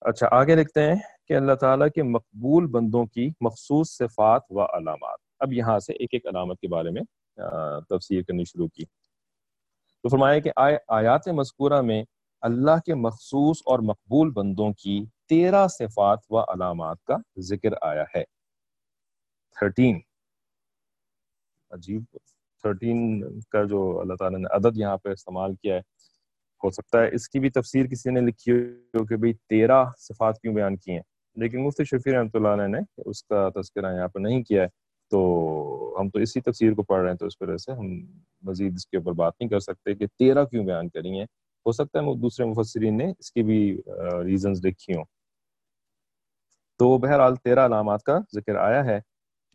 [0.01, 0.97] اچھا آگے لکھتے ہیں۔
[1.29, 6.09] کہ اللہ تعالیٰ کے مقبول بندوں کی مخصوص صفات و علامات۔ اب یہاں سے ایک
[6.13, 7.03] ایک علامت کے بارے میں
[7.89, 8.85] تفسیر کرنی شروع کی۔
[10.03, 10.51] تو فرمایا کہ
[10.89, 12.05] آیات مذکورہ میں
[12.41, 18.25] اللہ کے مخصوص اور مقبول بندوں کی تیرہ صفات و علامات کا ذکر آیا ہے۔
[19.59, 20.01] تھرٹین۔
[21.71, 22.05] عجیب۔
[22.63, 25.81] تھرٹین کا جو اللہ تعالیٰ نے عدد یہاں پہ استعمال کیا ہے،
[26.65, 30.41] ہو سکتا ہے اس کی بھی تفسیر کسی نے لکھی ہو کہ بھئی تیرہ صفات
[30.41, 31.03] کیوں بیان کی ہیں؟
[31.37, 34.69] لیکن مفتی شفیع رحمۃ اللہ علیہ نے اس کا تذکرہ یہاں پر نہیں کیا ہے،
[35.13, 37.87] تو ہم تو اسی تفسیر کو پڑھ رہے ہیں تو اس وجہ سے ہم
[38.43, 41.27] مزید اس کے اوپر بات نہیں کر سکتے کہ تیرہ کیوں بیان کری ہیں۔
[41.67, 43.59] ہو سکتا ہے دوسرے مفسرین نے اس کی بھی
[44.25, 45.05] ریزنز لکھی ہوں۔
[46.81, 48.99] تو بہرحال تیرہ علامات کا ذکر آیا ہے،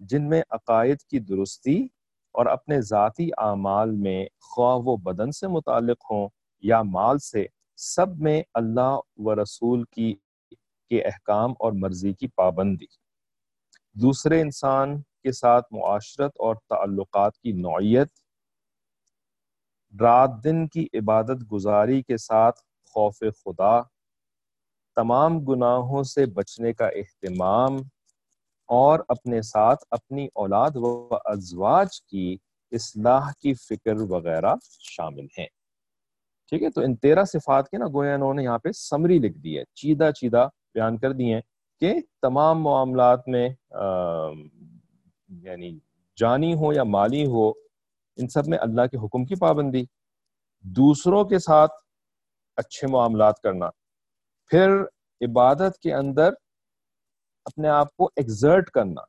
[0.01, 1.77] جن میں عقائد کی درستی
[2.35, 6.27] اور اپنے ذاتی اعمال میں خواہ و بدن سے متعلق ہوں
[6.63, 7.45] یا مال سے،
[7.77, 10.13] سب میں اللہ و رسول کی
[10.89, 12.86] کے احکام اور مرضی کی پابندی۔
[13.93, 18.08] دوسرے انسان کے ساتھ معاشرت اور تعلقات کی نوعیت۔
[20.02, 22.60] رات دن کی عبادت گزاری کے ساتھ
[22.93, 23.82] خوف خدا۔
[24.95, 27.78] تمام گناہوں سے بچنے کا اہتمام۔
[28.67, 32.38] اور اپنے ساتھ اپنی اولاد و ازواج کی
[32.71, 35.47] اصلاح کی فکر وغیرہ شامل ہیں۔
[36.49, 39.38] ٹھیک ہے، تو ان تیرہ صفات کے نا گویا انہوں نے یہاں پہ سمری لکھ
[39.38, 41.41] دی ہے۔ چیدہ چیدہ بیان کر دی ہیں
[41.82, 43.47] کہ تمام معاملات میں
[45.29, 45.77] یعنی
[46.17, 47.49] جانی ہو یا مالی ہو،
[48.17, 49.84] ان سب میں اللہ کے حکم کی پابندی،
[50.65, 51.71] دوسروں کے ساتھ
[52.58, 53.69] اچھے معاملات کرنا،
[54.51, 54.82] پھر
[55.21, 56.34] عبادت کے اندر
[57.45, 59.01] اپنے آپ کو ایگزرٹ کرنا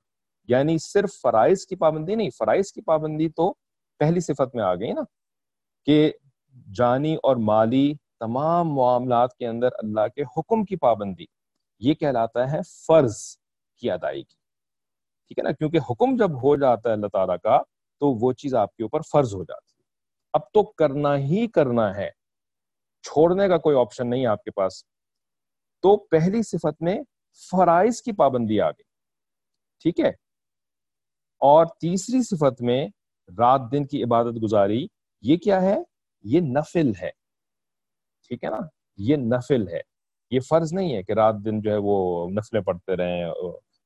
[0.49, 3.53] یعنی صرف فرائض کی پابندی نہیں، فرائض کی پابندی تو
[4.01, 5.03] پہلی صفت میں آ گئی نا
[5.87, 6.13] کہ
[6.75, 11.25] جانی اور مالی تمام معاملات کے اندر اللہ کے حکم کی پابندی۔
[11.81, 13.37] یہ کہلاتا ہے فرض
[13.77, 14.35] کی ادائیگی۔
[15.27, 17.63] ٹھیک ہے نا؟ کیونکہ حکم جب ہو جاتا ہے اللہ تعالیٰ کا،
[17.99, 19.83] تو وہ چیز آپ کے اوپر فرض ہو جاتی ہے۔
[20.33, 22.11] اب تو کرنا ہی کرنا ہے،
[23.03, 24.85] چھوڑنے کا کوئی آپشن نہیں آپ کے پاس۔
[25.83, 27.01] تو پہلی صفت میں
[27.51, 28.83] فرائض کی پابندی آ گئی۔
[29.83, 30.11] ٹھیک ہے؟
[31.39, 32.89] اور تیسری صفت میں
[33.39, 34.87] رات دن کی عبادت گزاری،
[35.23, 35.77] یہ کیا ہے؟
[36.23, 37.11] یہ نفل ہے۔
[38.29, 38.59] ٹھیک ہے نا؟
[38.97, 39.90] یہ نفل ہے۔
[40.31, 43.25] یہ فرض نہیں ہے کہ رات دن جو ہے وہ نفلیں پڑھتے رہیں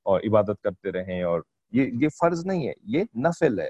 [0.03, 1.41] اور عبادت کرتے رہیں اور
[1.73, 3.69] یہ یہ فرض نہیں ہے، یہ نفل ہے۔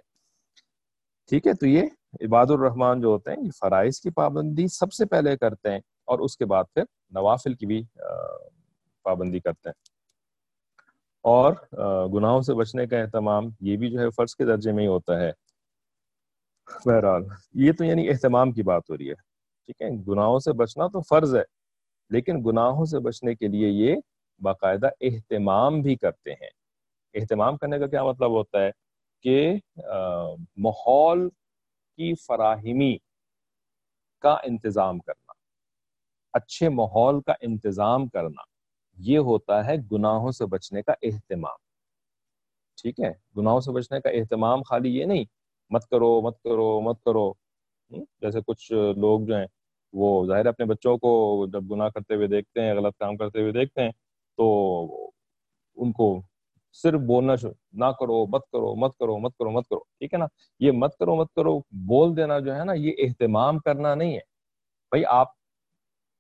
[1.29, 1.83] ٹھیک ہے؟ تو یہ
[2.21, 6.19] عباد الرحمان جو ہوتے ہیں، یہ فرائض کی پابندی سب سے پہلے کرتے ہیں اور
[6.19, 7.83] اس کے بعد پھر نوافل کی بھی
[9.03, 9.95] پابندی کرتے ہیں۔
[11.23, 11.53] اور
[12.09, 15.21] گناہوں سے بچنے کا اہتمام یہ بھی جو ہے فرض کے درجے میں ہی ہوتا
[15.21, 15.33] ہے۔
[16.85, 17.23] بہرحال،
[17.55, 19.15] یہ تو یعنی اہتمام کی بات ہو رہی ہے۔
[19.67, 21.54] ٹھیک ہے؟ گناہوں سے بچنا تو فرض ہے۔
[22.15, 23.97] لیکن گناہوں سے بچنے کے لیے یہ
[24.41, 26.51] باقاعدہ اہتمام بھی کرتے ہیں۔
[27.15, 28.71] اہتمام کرنے کا کیا مطلب ہوتا ہے
[29.25, 29.37] کہ
[30.57, 31.29] ماحول
[31.99, 32.97] کی فراہمی
[34.25, 35.33] کا انتظام کرنا،
[36.35, 38.43] اچھے ماحول کا انتظام کرنا،
[38.99, 41.59] یہ ہوتا ہے گناہوں سے بچنے کا اہتمام۔
[42.83, 45.25] ٹھیک ہے؟ گناہوں سے بچنے کا اہتمام خالی یہ نہیں،
[45.71, 47.33] مت کرو مت کرو مت کرو۔
[48.21, 49.47] جیسے کچھ لوگ جو ہیں
[49.95, 53.53] وہ ظاہر اپنے بچوں کو جب گناہ کرتے ہوئے دیکھتے ہیں، غلط کام کرتے ہوئے
[53.53, 53.91] دیکھتے ہیں،
[54.37, 55.11] تو
[55.77, 56.21] ان کو
[56.73, 60.19] صرف بولنا شروع، نہ کرو، مت کرو مت کرو مت کرو مت کرو، ٹھیک ہے
[60.19, 60.27] نا؟
[60.61, 64.21] یہ مت کرو مت کرو، بول دینا جو ہے نا، یہ اہتمام کرنا نہیں ہے۔
[64.93, 65.27] بھائی، آپ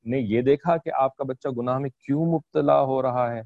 [0.04, 3.42] نے یہ دیکھا کہ آپ کا بچہ گناہ میں کیوں مبتلا ہو رہا ہے؟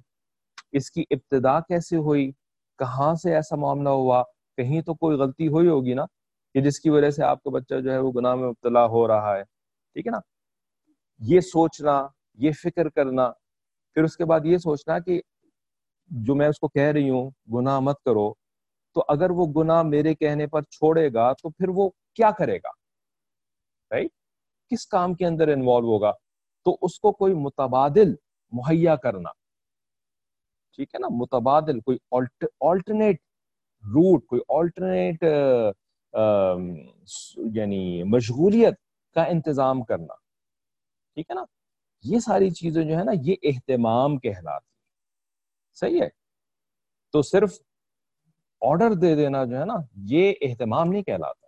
[0.72, 2.32] اس کی ابتدا کیسے ہوئی؟
[2.78, 4.22] کہاں سے ایسا معاملہ ہوا؟
[4.56, 6.04] کہیں تو کوئی غلطی ہوئی ہوگی نا
[6.54, 9.08] کہ جس کی وجہ سے آپ کا بچہ جو ہے وہ گناہ میں مبتلا ہو
[9.08, 9.58] رہا ہے؟
[9.98, 10.18] ٹھیک ہے نا؟
[11.18, 13.30] یہ سوچنا، یہ فکر کرنا،
[13.94, 15.20] پھر اس کے بعد یہ سوچنا کہ
[16.24, 18.32] جو میں اس کو کہہ رہی ہوں، گناہ مت کرو۔
[18.94, 22.70] تو اگر وہ گناہ میرے کہنے پر چھوڑے گا، تو پھر وہ کیا کرے گا؟
[23.90, 24.11] رائٹ
[24.70, 26.12] کس کام کے اندر انوالو ہوگا؟
[26.64, 28.14] تو اس کو کوئی متبادل
[28.52, 29.30] مہیا کرنا۔
[30.76, 31.98] ٹھیک ہے نا؟ متبادل، کوئی
[32.61, 33.16] آلٹرنیٹ
[33.84, 35.24] روٹ کوئی آلٹرنیٹ
[37.56, 38.74] یعنی مشغولیت۔
[39.14, 40.14] کا انتظام کرنا۔
[41.14, 41.44] ٹھیک ہے نا؟
[42.03, 44.68] یہ ساری چیزیں جو ہے نا، یہ اہتمام کہلاتی
[45.75, 46.09] صحیح ہے؟
[47.12, 47.59] تو صرف
[48.61, 51.47] آرڈر دے دینا جو ہے نا، یہ اہتمام نہیں کہلاتا۔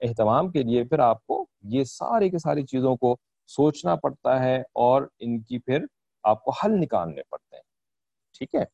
[0.00, 3.16] اہتمام کے لیے پھر آپ کو یہ ساری کے ساری چیزوں کو
[3.46, 5.84] سوچنا پڑتا ہے اور ان کی پھر
[6.22, 7.62] آپ کو حل نکالنے پڑتے ہیں۔
[8.38, 8.64] ٹھیک ہے؟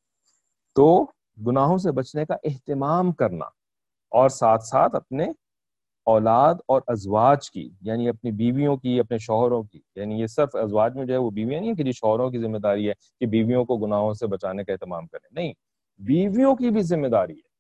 [0.74, 1.04] تو
[1.46, 3.44] گناہوں سے بچنے کا اہتمام کرنا
[4.08, 5.26] اور ساتھ ساتھ اپنے
[6.04, 10.96] اولاد اور ازواج کی یعنی اپنی بیویوں کی، اپنے شوہروں کی یعنی یہ صرف ازواج
[10.96, 13.64] میں جو ہے وہ بیویاں نہیں کہ جی شوہروں کی ذمہ داری ہے کہ بیویوں
[13.64, 15.52] کو گناہوں سے بچانے کا اہتمام کریں۔ نہیں،
[15.98, 17.50] بیویوں کی بھی ذمہ داری ہے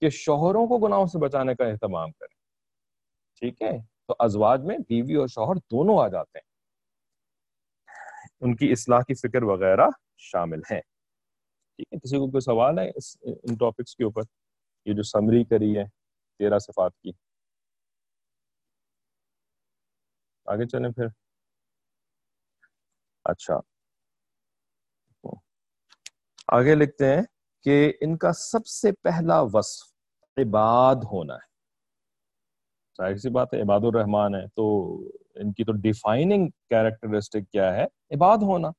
[0.00, 2.36] کہ شوہروں کو گناہوں سے بچانے کا اہتمام کریں۔
[3.40, 6.56] ٹھیک ہے؟ تو ازواج میں بیوی اور شوہر دونوں آ جاتے ہیں۔
[8.40, 10.80] ان کی اصلاح کی فکر وغیرہ شامل ہیں۔
[11.76, 14.22] ٹھیک ہے؟ کسی کو کوئی سوال ہے اس، ان ٹاپکس کے اوپر؟
[14.84, 15.84] یہ جو سمری کری ہے
[16.38, 17.12] تیرہ صفات کی۔
[20.46, 21.06] آگے چلیں پھر۔
[23.24, 23.60] اچھا۔
[26.48, 27.22] آگے لکھتے ہیں
[27.62, 29.92] کہ ان کا سب سے پہلا وصف
[30.36, 31.46] عباد ہونا ہے۔
[32.98, 34.94] ظاہر سی بات ہے، عباد الرحمان ہے۔ تو
[35.34, 38.70] ان کی تو ڈیفائننگ کیریکٹرسٹک کیا ہے؟ عباد ہونا۔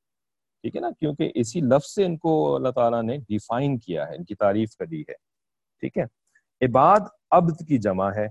[0.62, 4.15] ٹھیک ہے نا؟ کیونکہ اسی لفظ سے ان کو اللہ تعالیٰ نے ڈیفائن کیا ہے،
[4.15, 5.13] ان کی تعریف کری ہے۔
[5.80, 6.03] ٹھیک ہے؟
[6.65, 6.99] عباد،
[7.32, 8.27] عبد کی جمع ہے۔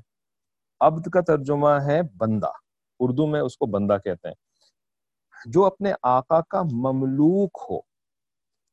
[0.80, 2.65] عبد کا ترجمہ ہے بندہ۔
[3.00, 4.34] اردو میں اس کو بندہ کہتے ہیں۔
[5.46, 7.78] جو اپنے آقا کا مملوک ہو،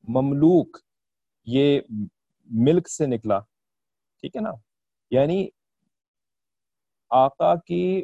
[0.07, 0.77] مملوک،
[1.45, 1.79] یہ
[2.49, 3.39] ملک سے نکلا،
[4.19, 4.51] ٹھیک ہے نا؟
[5.12, 5.47] یعنی
[7.09, 8.03] آقا کی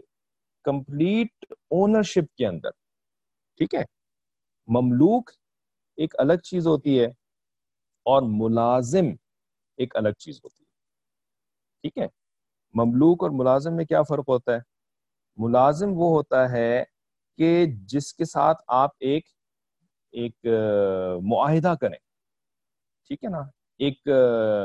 [0.64, 2.70] کمپلیٹ اونرشپ کے اندر،
[3.58, 3.84] ٹھیک ہے؟
[4.68, 5.32] مملوک
[5.98, 7.06] ایک الگ چیز ہوتی ہے
[8.06, 9.06] اور ملازم
[9.78, 10.70] ایک الگ چیز ہوتی ہے،
[11.82, 12.08] ٹھیک ہے؟
[12.74, 14.69] مملوک اور ملازم میں کیا فرق ہوتا ہے؟
[15.40, 16.84] ملازم وہ ہوتا ہے
[17.38, 19.26] کہ جس کے ساتھ آپ ایک
[20.12, 20.46] ایک،
[21.22, 21.98] معاہدہ کریں۔
[23.08, 23.42] ٹھیک ہے نا؟
[23.78, 24.08] ایک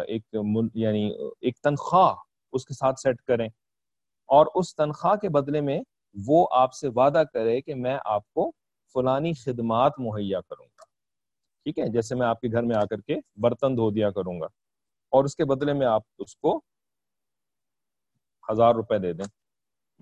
[0.08, 0.34] ایک
[0.74, 2.14] یعنی ایک تنخواہ
[2.52, 3.48] اس کے ساتھ سیٹ کریں۔
[4.26, 5.80] اور اس تنخواہ کے بدلے میں
[6.26, 8.50] وہ آپ سے وعدہ کرے کہ میں آپ کو
[8.92, 10.84] فلانی خدمات مہیا کروں گا۔
[11.64, 14.40] ٹھیک ہے؟ جیسے میں آپ کے گھر میں آ کر کے برتن دھو دیا کروں
[14.40, 14.46] گا۔
[15.10, 16.60] اور اس کے بدلے میں آپ اس کو
[18.52, 19.43] ہزار روپے دے دیں۔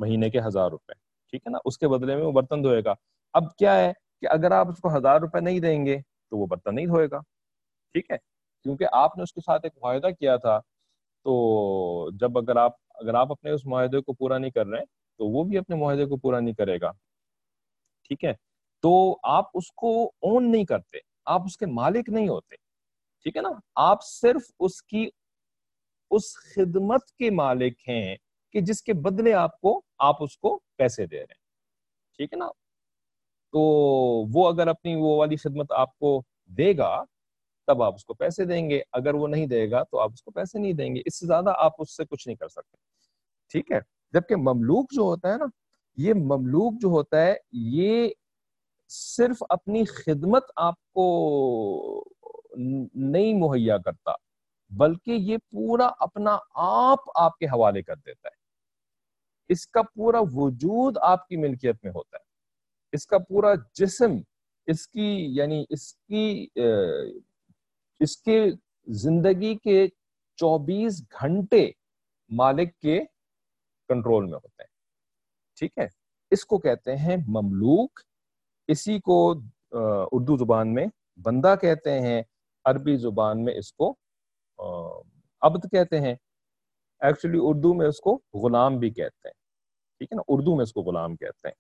[0.03, 0.93] مہینے کے ہزار روپے۔
[1.31, 2.95] ٹھیک ہے نا؟ اس کے بدلے میں وہ برتن دھوئے گا۔
[3.35, 5.97] اب کیا ہے کہ اگر آپ اس کو ہزار روپے نہیں دیں گے
[6.31, 7.19] تو وہ برتن نہیں دھوئے گا۔
[7.93, 8.17] ٹھیک ہے؟
[8.63, 10.61] کیونکہ آپ نے اس کے ساتھ ایک معاہدہ کیا تھا،
[11.25, 11.33] تو
[12.21, 14.85] جب اگر آپ اگر آپ اپنے اس معاہدے کو پورا نہیں کر رہے
[15.19, 16.91] تو وہ بھی اپنے معاہدے کو پورا نہیں کرے گا۔
[18.09, 18.33] ٹھیک ہے؟
[18.83, 22.57] تو آپ اس کو اون نہیں کرتے، آپ اس کے مالک نہیں ہوتے۔
[23.23, 25.09] ٹھیک ہے نا؟ آپ صرف اس کی،
[26.11, 28.17] اس خدمت کے مالک ہیں
[28.53, 31.43] کہ جس کے بدلے آپ کو آپ اس کو پیسے دے رہے ہیں۔
[32.17, 32.49] ٹھیک ہے نا؟
[33.53, 33.61] تو
[34.33, 37.05] وہ اگر اپنی وہ والی خدمت آپ کو دے گا،
[37.67, 40.23] تب آپ اس کو پیسے دیں گے۔ اگر وہ نہیں دے گا تو آپ اس
[40.23, 42.77] کو پیسے نہیں دیں گے۔ اس سے زیادہ آپ اس سے کچھ نہیں کر سکتے۔
[43.51, 43.81] ٹھیک ہے؟
[44.13, 45.45] جبکہ مملوک جو ہوتا ہے نا،
[45.97, 48.09] یہ مملوک جو ہوتا ہے، یہ
[48.89, 52.05] صرف اپنی خدمت آپ کو
[52.95, 54.13] نہیں مہیا کرتا،
[54.71, 58.42] بلکہ یہ پورا اپنا آپ آپ کے حوالے کر دیتا ہے۔
[59.49, 62.25] اس کا پورا وجود آپ کی ملکیت میں ہوتا ہے۔
[62.93, 64.17] اس کا پورا جسم،
[64.67, 66.47] اس کی یعنی اس کی
[68.01, 68.45] اس کے
[68.87, 69.87] زندگی کے
[70.39, 71.71] چوبیس گھنٹے
[72.31, 72.99] مالک کے
[73.89, 74.71] کنٹرول میں ہوتے ہیں۔
[75.59, 75.87] ٹھیک ہے؟
[76.31, 78.01] اس کو کہتے ہیں مملوک۔
[78.69, 79.35] اسی کو
[80.13, 80.87] اردو زبان میں
[81.23, 82.23] بندہ کہتے ہیں۔
[82.65, 83.95] عربی زبان میں اس کو
[85.43, 86.15] عبد کہتے ہیں۔
[87.03, 89.33] ایکچولی اردو میں اس کو غلام بھی کہتے ہیں۔
[89.99, 91.55] ٹھیک ہے نا؟ اردو میں اس کو غلام کہتے ہیں۔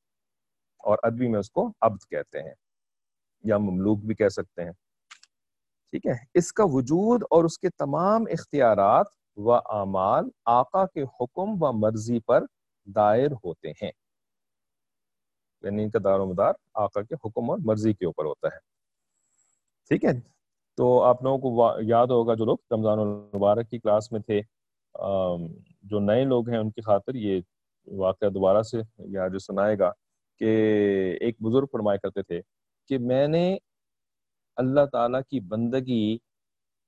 [0.78, 2.55] اور عربی میں اس کو عبد کہتے ہیں۔
[3.44, 4.72] یا مملوک بھی کہہ سکتے ہیں۔
[5.90, 11.62] ٹھیک ہے؟ اس کا وجود اور اس کے تمام اختیارات و اعمال آقا کے حکم
[11.62, 12.44] و مرضی پر
[12.87, 13.90] دائر ہوتے ہیں۔
[15.62, 18.59] یعنی ان کا دار و مدار آقا کے حکم اور مرضی کے اوپر ہوتا ہے۔
[19.88, 20.11] ٹھیک ہے؟
[20.76, 24.40] تو آپ لوگوں کو یاد ہوگا جو لوگ رمضان المبارک کی کلاس میں تھے۔
[25.83, 27.40] جو نئے لوگ ہیں ان کی خاطر یہ
[27.87, 29.90] واقعہ دوبارہ سے یا جو سنائے گا
[30.38, 30.46] کہ
[31.20, 32.40] ایک بزرگ فرمایا کرتے تھے
[32.88, 33.59] کہ میں نے
[34.57, 36.18] اللہ تعالیٰ کی بندگی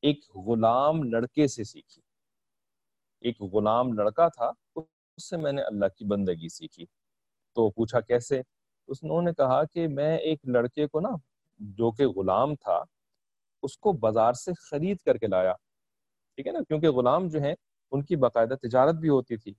[0.03, 2.03] ایک غلام لڑکے سے سیکھی۔
[3.21, 6.87] ایک غلام لڑکا تھا، اس سے میں نے اللہ کی بندگی سیکھی۔
[7.55, 8.43] تو پوچھا کیسے؟
[8.89, 11.09] اس نے کہا کہ میں ایک لڑکے کو نا،
[11.59, 12.83] جو کہ غلام تھا،
[13.63, 15.53] اس کو بازار سے خرید کر کے لایا۔
[16.35, 17.55] ٹھیک ہے نا؟ کیونکہ غلام جو ہیں
[17.95, 19.55] ان کی باقاعدہ تجارت بھی ہوتی تھی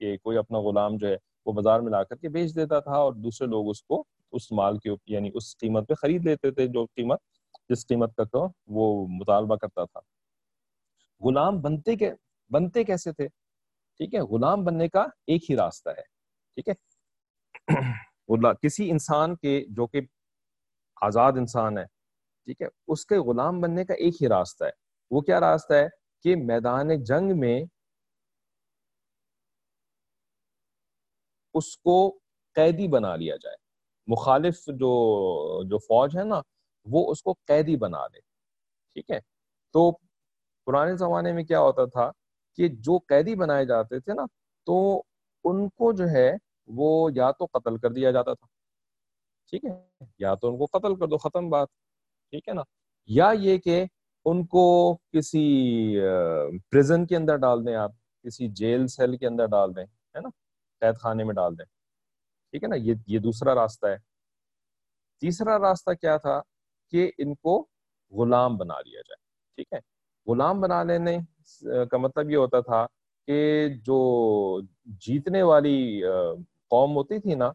[0.00, 2.92] کہ کوئی اپنا غلام جو ہے وہ بازار میں لا کر کے بیچ دیتا تھا
[2.92, 6.66] اور دوسرے لوگ اس کو اس مال کے یعنی اس قیمت پہ خرید لیتے تھے
[6.66, 7.20] جو قیمت
[7.68, 10.00] جس قیمت کا تو وہ مطالبہ کرتا تھا۔
[11.20, 12.10] غلام بنتے کے
[12.50, 13.28] بنتے کیسے تھے؟
[14.00, 16.02] ٹھیک ہے، غلام بننے کا ایک ہی راستہ ہے۔
[16.56, 16.74] ٹھیک ہے؟
[18.62, 20.00] کسی انسان کے جو کہ
[21.02, 21.84] آزاد انسان ہے،
[22.46, 24.70] ٹھیک ہے، اس کے غلام بننے کا ایک ہی راستہ ہے۔
[25.10, 25.88] وہ کیا راستہ ہے؟
[26.24, 27.64] کہ میدان جنگ میں
[31.54, 32.18] اس کو
[32.54, 33.56] قیدی بنا لیا جائے۔
[34.06, 34.88] مخالف جو
[35.62, 36.40] جو فوج ہے نا،
[36.84, 38.20] وہ اس کو قیدی بنا دے
[38.94, 39.20] ٹھیک ہے؟
[39.72, 39.92] تو
[40.64, 42.10] پرانے زمانے میں کیا ہوتا تھا
[42.54, 44.22] کہ جو قیدی بنائے جاتے تھے نا،
[44.66, 45.02] تو
[45.44, 46.32] ان کو جو ہے
[46.66, 48.46] وہ یا تو قتل کر دیا جاتا تھا۔
[49.50, 51.68] ٹھیک ہے؟ یا تو ان کو قتل کر دو، ختم بات۔
[52.30, 52.62] ٹھیک ہے نا؟
[53.06, 53.84] یا یہ کہ
[54.24, 56.00] ان کو کسی
[56.70, 57.90] پریزن کے اندر ڈال دیں آپ،
[58.22, 60.28] کسی جیل سیل کے اندر ڈال دیں، ہے نا؟
[60.80, 61.64] قید خانے میں ڈال دیں۔
[62.50, 63.96] ٹھیک ہے نا؟ یہ یہ دوسرا راستہ ہے۔
[65.20, 66.40] تیسرا راستہ کیا تھا؟
[66.90, 67.66] کہ ان کو
[68.10, 69.24] غلام بنا لیا جائے۔
[69.56, 69.78] ٹھیک ہے؟
[70.32, 71.18] غلام بنا لینے
[71.90, 72.86] کا مطلب یہ ہوتا تھا
[73.26, 76.02] کہ جو جیتنے والی
[76.68, 77.52] قوم ہوتی تھی نا،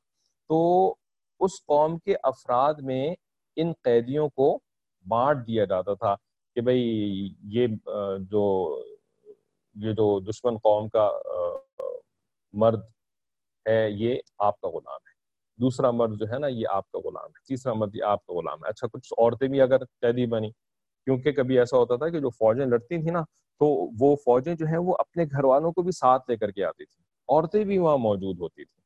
[0.47, 0.95] تو
[1.39, 3.15] اس قوم کے افراد میں
[3.55, 4.60] ان قیدیوں کو
[5.08, 6.15] بانٹ دیا جاتا تھا۔
[6.60, 7.67] کہ بھائی یہ
[8.19, 8.76] جو
[9.76, 11.12] یہ جو دشمن قوم کا
[12.54, 12.80] مرد
[13.69, 15.13] ہے، یہ آپ کا غلام ہے۔
[15.62, 18.34] دوسرا مرد جو ہے نا، یہ آپ کا غلام ہے۔ تیسرا مرد، یہ آپ کا
[18.34, 20.52] غلام ہے۔ اچھا کچھ عورتیں بھی اگر قیدی بنی
[21.06, 23.22] کیونکہ کبھی ایسا ہوتا تھا کہ جو فوجیں لڑتی تھیں نا،
[23.60, 23.65] تو
[24.00, 26.86] وہ فوجیں جو ہیں، وہ اپنے گھر والوں کو بھی ساتھ لے کر کے آتی
[26.86, 28.82] تھیں۔ عورتیں بھی وہاں موجود ہوتی تھیں۔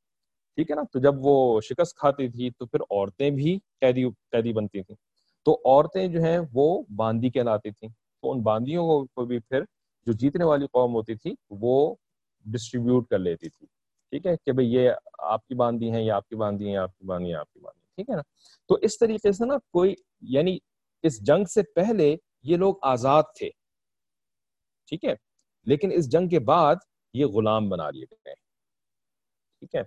[0.55, 4.53] ٹھیک ہے نا؟ تو جب وہ شکست کھاتی تھی، تو پھر عورتیں بھی قیدی قیدی
[4.53, 5.12] بنتی تھیں۔
[5.43, 7.89] تو عورتیں جو ہیں وہ باندی کہلاتی تھیں۔
[8.21, 9.63] تو ان باندیوں کو بھی پھر
[10.06, 11.95] جو جیتنے والی قوم ہوتی تھی وہ
[12.45, 13.67] ڈسٹریبیوٹ کر لیتی تھی۔
[14.10, 16.97] ٹھیک ہے کہ بھئی یہ آپ کی باندھی ہیں یا آپ کی باندھی ہیں آپ
[16.97, 18.21] کی باندھی ہیں آپ کی باندھی ٹھیک ہے نا؟
[18.67, 20.58] تو اس طریقے سے نا کوئی یعنی
[21.03, 23.49] اس جنگ سے پہلے یہ لوگ آزاد تھے۔
[24.88, 25.13] ٹھیک ہے؟
[25.65, 26.75] لیکن اس جنگ کے بعد
[27.13, 28.34] یہ غلام بنا لیے گئے۔
[29.60, 29.84] ٹھیک ہے؟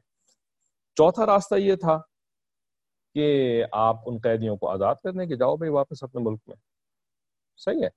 [0.97, 2.01] چوتھا راستہ یہ تھا
[3.16, 6.57] کہ آپ ان قیدیوں کو آزاد کر دیں کہ جاؤ بھائی واپس اپنے ملک میں۔
[7.57, 7.88] صحیح ہے۔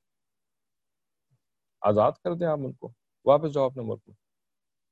[1.82, 2.92] آزاد کر دیں آپ ان کو۔
[3.26, 4.16] واپس جاؤ اپنے ملک میں۔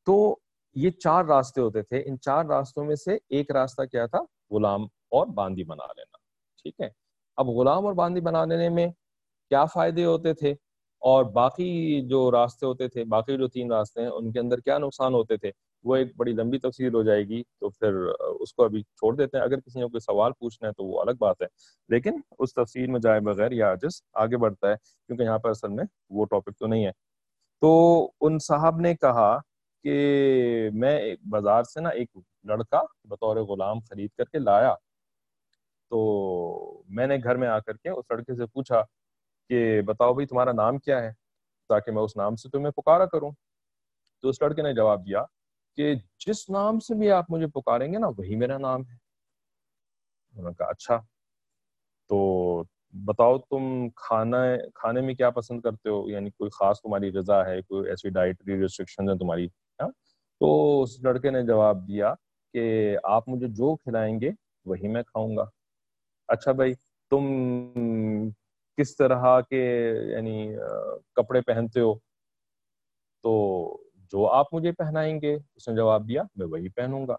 [0.05, 0.37] تو
[0.75, 4.19] یہ چار راستے ہوتے تھے۔ ان چار راستوں میں سے ایک راستہ کیا تھا؟
[4.51, 6.17] غلام اور باندی بنا لینا۔
[6.63, 6.89] ٹھیک ہے۔
[7.35, 8.87] اب غلام اور باندی بنا لینے میں
[9.49, 10.51] کیا فائدے ہوتے تھے؟
[10.99, 14.77] اور باقی جو راستے ہوتے تھے، باقی جو تین راستے ہیں، ان کے اندر کیا
[14.77, 15.51] نقصان ہوتے تھے؟
[15.83, 17.93] وہ ایک بڑی لمبی تفصیل ہو جائے گی، تو پھر
[18.39, 21.01] اس کو ابھی چھوڑ دیتے ہیں۔ اگر کسی نے کوئی سوال پوچھنا ہے تو وہ
[21.01, 21.47] الگ بات ہے۔
[21.89, 25.67] لیکن اس تفصیل میں جائے بغیر یہ عجز آگے بڑھتا ہے، کیونکہ یہاں پر اصل
[25.69, 26.91] میں وہ ٹاپک تو نہیں ہے۔
[27.61, 27.71] تو
[28.21, 29.37] ان صاحب نے کہا
[29.83, 34.75] کہ میں ایک بازار سے نا ایک لڑکا بطور غلام خرید کر کے لایا۔
[35.91, 38.81] تو میں نے گھر میں آ کر کے اس لڑکے سے پوچھا
[39.49, 41.11] کہ بتاؤ بھائی تمہارا نام کیا ہے؟
[41.69, 43.31] تاکہ میں اس نام سے تمہیں پکارا کروں۔
[44.23, 45.23] تو اس لڑکے نے جواب دیا
[45.77, 45.95] کہ
[46.27, 48.95] جس نام سے بھی آپ مجھے پکاریں گے نا، وہی میرا نام ہے۔
[50.33, 50.97] انہوں نے کہا اچھا
[52.09, 52.63] تو
[53.05, 54.37] بتاؤ تم کھانا،
[54.75, 58.61] کھانے میں کیا پسند کرتے ہو؟ یعنی کوئی خاص تمہاری غذا ہے، کوئی ایسی ڈائٹری
[58.61, 59.87] ریسٹرکشن ہے تمہاری؟ ہاں؟
[60.39, 62.13] تو اس لڑکے نے جواب دیا
[62.53, 64.29] کہ آپ مجھے جو کھلائیں گے،
[64.65, 65.45] وہی میں کھاؤں گا۔
[66.27, 66.73] اچھا بھائی،
[67.09, 67.23] تم
[68.77, 70.55] کس طرح کے یعنی
[71.15, 71.95] کپڑے پہنتے ہو؟
[73.23, 77.15] تو جو آپ مجھے پہنائیں گے، اس نے جواب دیا، میں وہی پہنوں گا۔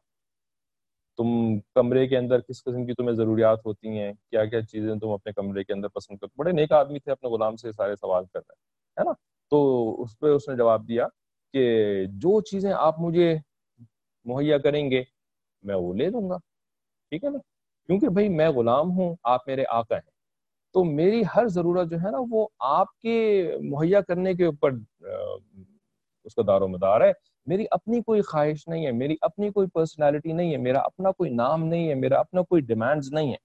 [1.17, 5.09] تم کمرے کے اندر کس قسم کی تمہیں ضروریات ہوتی ہیں؟ کیا کیا چیزیں تم
[5.09, 8.25] اپنے کمرے کے اندر پسند کرتے بڑے نیک آدمی تھے، اپنے غلام سے سارے سوال
[8.25, 9.13] کر رہے ہیں، ہے نا؟
[9.51, 11.07] تو اس پہ اس نے جواب دیا
[11.53, 13.37] کہ جو چیزیں آپ مجھے
[14.25, 15.03] مہیا کریں گے،
[15.63, 16.37] میں وہ لے لوں گا۔
[17.11, 17.39] ٹھیک ہے نا؟
[17.87, 20.11] کیونکہ بھائی میں غلام ہوں، آپ میرے آقا ہیں۔
[20.73, 24.71] تو میری ہر ضرورت جو ہے نا، وہ آپ کے مہیا کرنے کے اوپر
[26.29, 27.13] اس کا دار و مدار ہے۔
[27.47, 31.31] میری اپنی کوئی خواہش نہیں ہے، میری اپنی کوئی پرسنالٹی نہیں ہے، میرا اپنا کوئی
[31.31, 33.37] نام نہیں ہے، میرا اپنا کوئی ڈیمانڈز نہیں ہے۔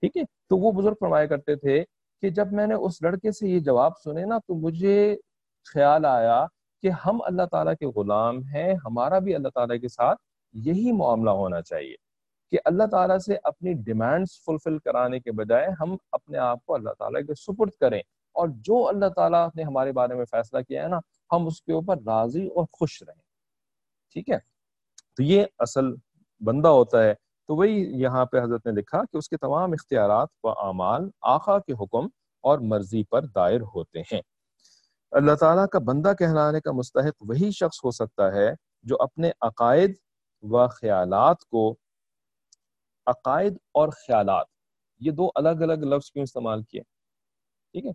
[0.00, 1.84] ٹھیک ہے؟ تو وہ بزرگ فرمایا کرتے تھے
[2.22, 5.16] کہ جب میں نے اس لڑکے سے یہ جواب سنے نا، تو مجھے
[5.74, 6.46] خیال آیا
[6.82, 10.18] کہ ہم اللہ تعالیٰ کے غلام ہیں، ہمارا بھی اللہ تعالیٰ کے ساتھ
[10.52, 11.94] یہی معاملہ ہونا چاہیے
[12.50, 16.90] کہ اللہ تعالیٰ سے اپنی ڈیمانڈز فلفل کرانے کے بجائے ہم اپنے آپ کو اللہ
[16.98, 20.88] تعالیٰ کے سپرد کریں۔ اور جو اللہ تعالیٰ نے ہمارے بارے میں فیصلہ کیا ہے
[20.88, 20.98] نا
[21.32, 23.22] ہم اس کے اوپر راضی اور خوش رہیں۔
[24.12, 24.38] ٹھیک ہے؟
[25.16, 25.84] تو یہ اصل
[26.44, 27.14] بندہ ہوتا ہے۔
[27.46, 31.58] تو وہی یہاں پہ حضرت نے لکھا کہ اس کے تمام اختیارات و اعمال آقا
[31.58, 32.06] کے حکم
[32.40, 34.20] اور مرضی پر دائر ہوتے ہیں۔
[35.10, 38.50] اللہ تعالیٰ کا بندہ کہلانے کا مستحق وہی شخص ہو سکتا ہے
[38.82, 39.94] جو اپنے عقائد
[40.42, 41.76] و خیالات کو،
[43.06, 44.46] عقائد اور خیالات،
[45.00, 46.80] یہ دو الگ الگ لفظ کیوں استعمال کیے؟
[47.72, 47.90] ٹھیک ہے؟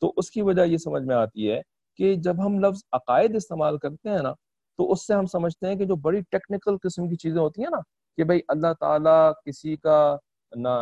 [0.00, 1.60] تو اس کی وجہ یہ سمجھ میں آتی ہے
[1.98, 4.32] کہ جب ہم لفظ عقائد استعمال کرتے ہیں نا،
[4.78, 7.70] تو اس سے ہم سمجھتے ہیں کہ جو بڑی ٹیکنیکل قسم کی چیزیں ہوتی ہیں
[7.70, 7.80] نا،
[8.18, 10.16] کہ بھائی اللہ تعالیٰ کسی کا
[10.52, 10.74] نہ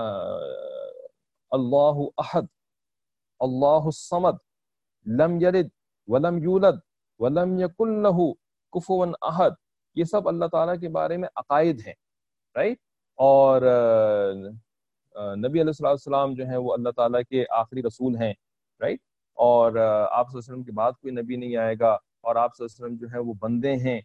[1.53, 2.47] اللہ احد،
[3.41, 4.37] اللہ الصمد،
[5.07, 5.69] لم یلد
[6.09, 6.79] ولم یولد
[7.21, 8.33] ولم یکن له
[8.73, 9.51] کفوا احد،
[9.97, 11.95] یہ سب اللہ تعالیٰ کے بارے میں عقائد ہیں
[12.57, 12.79] رائٹ
[13.19, 13.63] اور
[15.39, 18.33] نبی علیہ السلام جو ہیں وہ اللہ تعالیٰ کے آخری رسول ہیں
[18.81, 19.01] رائٹ
[19.35, 22.57] اور آپ صلی اللہ علیہ وسلم کے بعد کوئی نبی نہیں آئے گا اور آپ
[22.57, 24.01] صلی اللہ علیہ وسلم جو ہے وہ بندے ہیں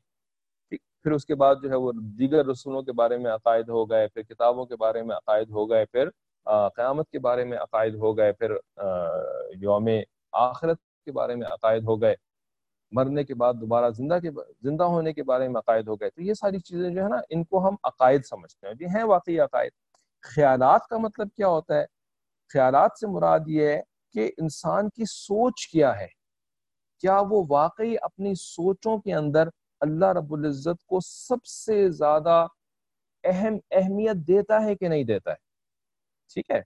[1.04, 4.08] پھر اس کے بعد جو ہے وہ دیگر رسولوں کے بارے میں عقائد ہو گئے،
[4.08, 6.10] پھر کتابوں کے بارے میں عقائد ہو گئے، پھر
[6.76, 8.52] قیامت کے بارے میں عقائد ہو گئے، پھر
[9.62, 9.88] یوم
[10.32, 12.16] آخرت کے بارے میں عقائد ہو گئے،
[12.92, 14.30] مرنے کے بعد دوبارہ زندہ کے
[14.62, 17.18] زندہ ہونے کے بارے میں عقائد ہو گئے۔ تو یہ ساری چیزیں جو ہے نا،
[17.30, 19.72] ان کو ہم عقائد سمجھتے ہیں۔ یہ ہیں واقعی عقائد۔
[20.22, 21.86] خیالات کا مطلب کیا ہوتا ہے؟
[22.54, 23.82] خیالات سے مراد یہ ہے
[24.14, 26.08] کہ انسان کی سوچ کیا ہے؟
[27.04, 29.50] کیا وہ واقعی اپنی سوچوں کے اندر
[29.82, 32.46] اللہ رب العزت کو سب سے زیادہ
[33.24, 35.36] اہم اہمیت دیتا ہے کہ نہیں دیتا ہے؟
[36.34, 36.62] ٹھیک ہے؟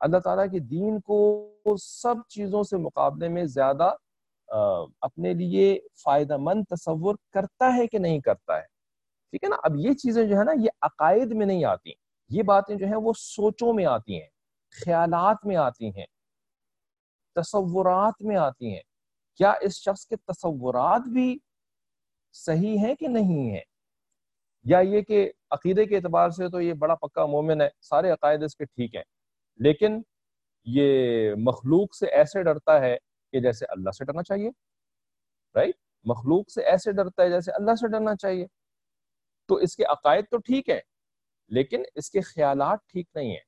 [0.00, 3.90] اللہ تعالیٰ کے دین کو سب چیزوں سے مقابلے میں زیادہ
[5.02, 8.66] اپنے لیے فائدہ مند تصور کرتا ہے کہ نہیں کرتا ہے؟
[9.32, 11.92] ٹھیک ہے نا؟ اب یہ چیزیں جو ہے نا، یہ عقائد میں نہیں آتی
[12.30, 14.28] یہ باتیں جو ہیں وہ سوچوں میں آتی ہیں،
[14.74, 16.06] خیالات میں آتی ہیں۔
[17.40, 18.82] تصورات میں آتی ہیں۔
[19.36, 21.38] کیا اس شخص کے تصورات بھی
[22.32, 23.64] صحیح ہیں کہ نہیں ہیں؟
[24.64, 28.42] یا یہ کہ عقیدے کے اعتبار سے تو یہ بڑا پکا مومن ہے، سارے عقائد
[28.42, 29.02] اس کے ٹھیک ہیں،
[29.56, 30.02] لیکن
[30.64, 32.96] یہ مخلوق سے ایسے ڈرتا ہے
[33.32, 34.50] کہ جیسے اللہ سے ڈرنا چاہیے
[35.54, 35.74] رائٹ
[36.04, 38.46] مخلوق سے ایسے ڈرتا ہے جیسے اللہ سے ڈرنا چاہیے۔
[39.48, 40.80] تو اس کے عقائد تو ٹھیک ہے
[41.48, 43.46] لیکن اس کے خیالات ٹھیک نہیں ہیں۔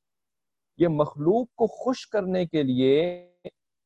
[0.79, 3.30] یہ مخلوق کو خوش کرنے کے لیے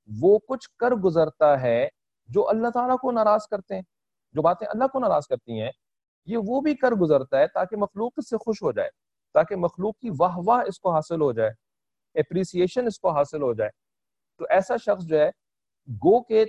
[0.06, 1.88] وہ کچھ کر گزرتا ہے
[2.28, 3.82] جو اللہ تعالیٰ کو ناراض کرتے ہیں۔
[4.32, 5.70] جو باتیں اللہ کو ناراض کرتی ہیں،
[6.26, 8.88] یہ وہ بھی کر گزرتا ہے تاکہ مخلوق اس سے خوش ہو جائے،
[9.34, 11.50] تاکہ مخلوق کی واہ واہ اس کو حاصل ہو جائے
[12.14, 13.70] اپریسیشن اس کو حاصل ہو جائے۔
[14.38, 15.30] تو ایسا شخص جو ہے،
[15.88, 16.44] گو کے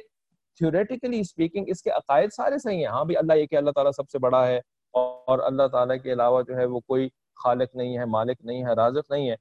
[0.58, 3.92] تھیوریٹیکلی اسپیکنگ اس کے عقائد سارے صحیح ہیں۔ ہاں بھی اللہ یہ کہ اللہ تعالیٰ
[3.92, 4.58] سب سے بڑا ہے
[4.92, 8.76] اور اللہ تعالیٰ کے علاوہ جو ہے وہ کوئی خالق نہیں ہے، مالک نہیں ہے،
[8.76, 9.36] رازق نہیں ہے،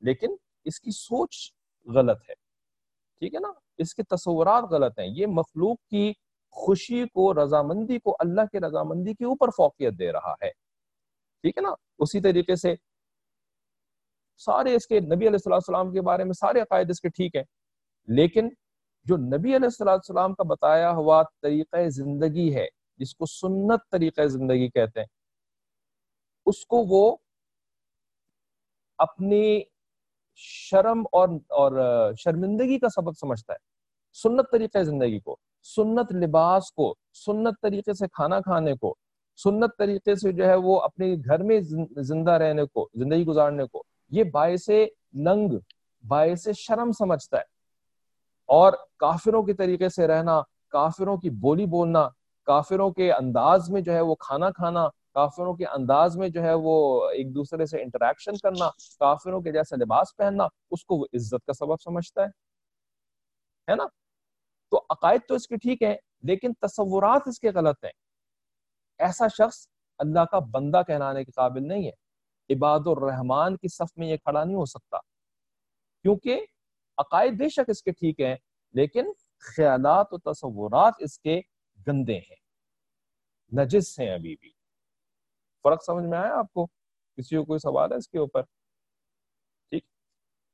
[0.00, 1.52] لیکن اس کی سوچ
[1.86, 2.41] غلط ہے۔
[3.22, 3.48] ٹھیک ہے نا؟
[3.78, 6.12] اس کے تصورات غلط ہیں۔ یہ مخلوق کی
[6.50, 10.50] خوشی کو، رضامندی کو اللہ کے رضامندی کے اوپر فوقیت دے رہا ہے۔
[11.42, 11.68] ٹھیک ہے نا؟
[11.98, 12.74] اسی طریقے سے
[14.38, 17.42] سارے اس کے نبی علیہ السلام کے بارے میں سارے عقائد اس کے ٹھیک ہیں۔
[18.08, 18.48] لیکن
[19.04, 22.66] جو نبی علیہ السلام کا بتایا ہوا طریقہ زندگی ہے،
[22.96, 25.06] جس کو سنت طریقہ زندگی کہتے ہیں،
[26.46, 27.16] اس کو وہ
[28.98, 29.62] اپنی
[30.34, 31.72] شرم اور اور
[32.18, 33.58] شرمندگی کا سبق سمجھتا ہے۔
[34.12, 36.94] سنت طریقہ زندگی کو، سنت لباس کو،
[37.26, 38.94] سنت طریقے سے کھانا کھانے کو،
[39.36, 41.60] سنت طریقے سے جو ہے وہ اپنے گھر میں
[42.00, 44.70] زندہ رہنے کو، زندگی گزارنے کو، یہ باعث
[45.12, 45.48] ننگ
[46.08, 47.42] باعث شرم سمجھتا ہے۔
[48.46, 52.08] اور کافروں کے طریقے سے رہنا، کافروں کی بولی بولنا،
[52.46, 56.54] کافروں کے انداز میں جو ہے وہ کھانا کھانا کافروں کے انداز میں جو ہے
[56.54, 61.46] وہ ایک دوسرے سے انٹریکشن کرنا، کافروں کے جیسا لباس پہننا، اس کو وہ عزت
[61.46, 62.26] کا سبب سمجھتا ہے۔
[63.70, 63.84] ہے نا؟
[64.70, 67.92] تو عقائد تو اس کے ٹھیک ہیں، لیکن تصورات اس کے غلط ہیں۔
[68.98, 72.02] ایسا شخص اللہ کا بندہ کہلانے کے قابل نہیں ہے۔
[72.54, 74.98] عباد الرحمان کی صف میں یہ کھڑا نہیں ہو سکتا۔
[76.02, 76.46] کیونکہ
[76.98, 78.36] عقائد بے شک اس کے ٹھیک ہیں،
[78.72, 79.12] لیکن
[79.56, 81.40] خیالات و تصورات اس کے
[81.86, 82.36] گندے ہیں۔
[83.60, 84.61] نجس ہیں ابھی بھی۔
[85.62, 86.66] فرق سمجھ میں آیا آپ کو؟
[87.16, 88.42] کسی کو کوئی سوال ہے اس کے اوپر؟
[89.70, 89.84] ٹھیک۔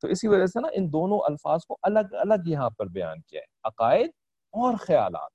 [0.01, 3.41] تو اسی وجہ سے نا ان دونوں الفاظ کو الگ الگ یہاں پر بیان کیا
[3.41, 4.09] ہے۔ عقائد
[4.53, 5.31] اور خیالات۔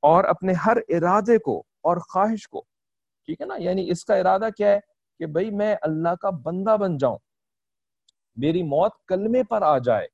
[0.00, 2.60] اور اپنے ہر ارادے کو اور خواہش کو۔
[3.26, 4.80] ٹھیک ہے نا؟ یعنی اس کا ارادہ کیا ہے
[5.18, 7.18] کہ بھائی میں اللہ کا بندہ بن جاؤں۔
[8.36, 10.06] میری موت کلمے پر آ جائے۔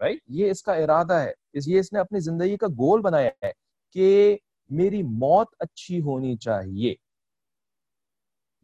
[0.00, 3.30] رائٹ یہ اس کا ارادہ ہے۔ اس یہ اس نے اپنی زندگی کا گول بنایا
[3.42, 3.52] ہے
[3.92, 4.38] کہ
[4.72, 6.94] میری موت اچھی ہونی چاہیے۔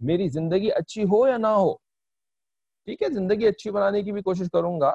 [0.00, 1.76] میری زندگی اچھی ہو یا نہ ہو،
[2.84, 4.92] ٹھیک ہے، زندگی اچھی بنانے کی بھی کوشش کروں گا،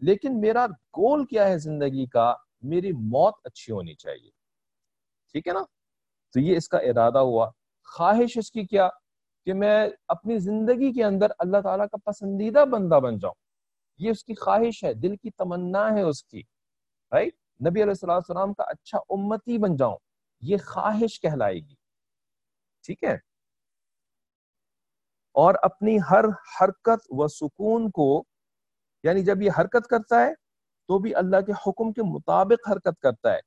[0.00, 4.30] لیکن میرا گول کیا ہے زندگی کا؟ میری موت اچھی ہونی چاہیے۔
[5.32, 5.62] ٹھیک ہے نا؟
[6.32, 7.50] تو یہ اس کا ارادہ ہوا۔
[7.84, 8.88] خواہش اس کی کیا
[9.44, 13.34] کہ میں اپنی زندگی کے اندر اللہ تعالیٰ کا پسندیدہ بندہ بن جاؤں۔
[13.98, 16.42] یہ اس کی خواہش ہے، دل کی تمنا ہے اس کی
[17.12, 17.34] رائٹ
[17.66, 19.96] نبی علیہ السلام کا اچھا امتی بن جاؤں۔
[20.42, 21.74] یہ خواہش کہلائے گی
[22.84, 23.14] ٹھیک ہے؟
[25.34, 26.24] اور اپنی ہر
[26.60, 28.24] حرکت و سکون کو
[29.02, 30.34] یعنی جب یہ حرکت کرتا ہے،
[30.88, 33.40] تو بھی اللہ کے حکم کے مطابق حرکت کرتا ہے۔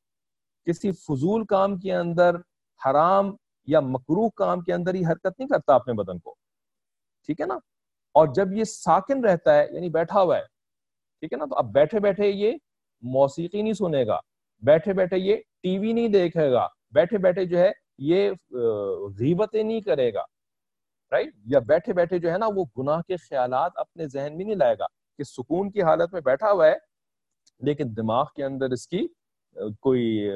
[0.67, 2.35] کسی فضول کام کے اندر،
[2.81, 3.35] حرام
[3.67, 6.35] یا مکروح کام کے اندر ہی حرکت نہیں کرتا اپنے بدن کو۔
[7.25, 7.55] ٹھیک ہے نا؟
[8.15, 10.43] اور جب یہ ساکن رہتا ہے یعنی بیٹھا ہوا ہے،
[11.19, 12.57] ٹھیک ہے نا؟ تو اب بیٹھے بیٹھے یہ
[13.01, 14.19] موسیقی نہیں سنے گا،
[14.63, 18.31] بیٹھے بیٹھے یہ ٹی وی نہیں دیکھے گا بیٹھے بیٹھے جو ہے یہ
[19.19, 20.23] غیبتیں نہیں کرے گا
[21.11, 24.55] رائٹ یا بیٹھے بیٹھے جو ہے نا وہ گناہ کے خیالات اپنے ذہن میں نہیں
[24.55, 24.85] لائے گا
[25.17, 26.75] کہ سکون کی حالت میں بیٹھا ہوا ہے،
[27.59, 29.07] لیکن دماغ کے اندر اس کی
[29.81, 30.29] کوئی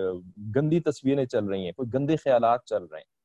[0.56, 3.20] گندی تصویریں چل رہی ہیں، کوئی گندے خیالات چل رہے ہیں۔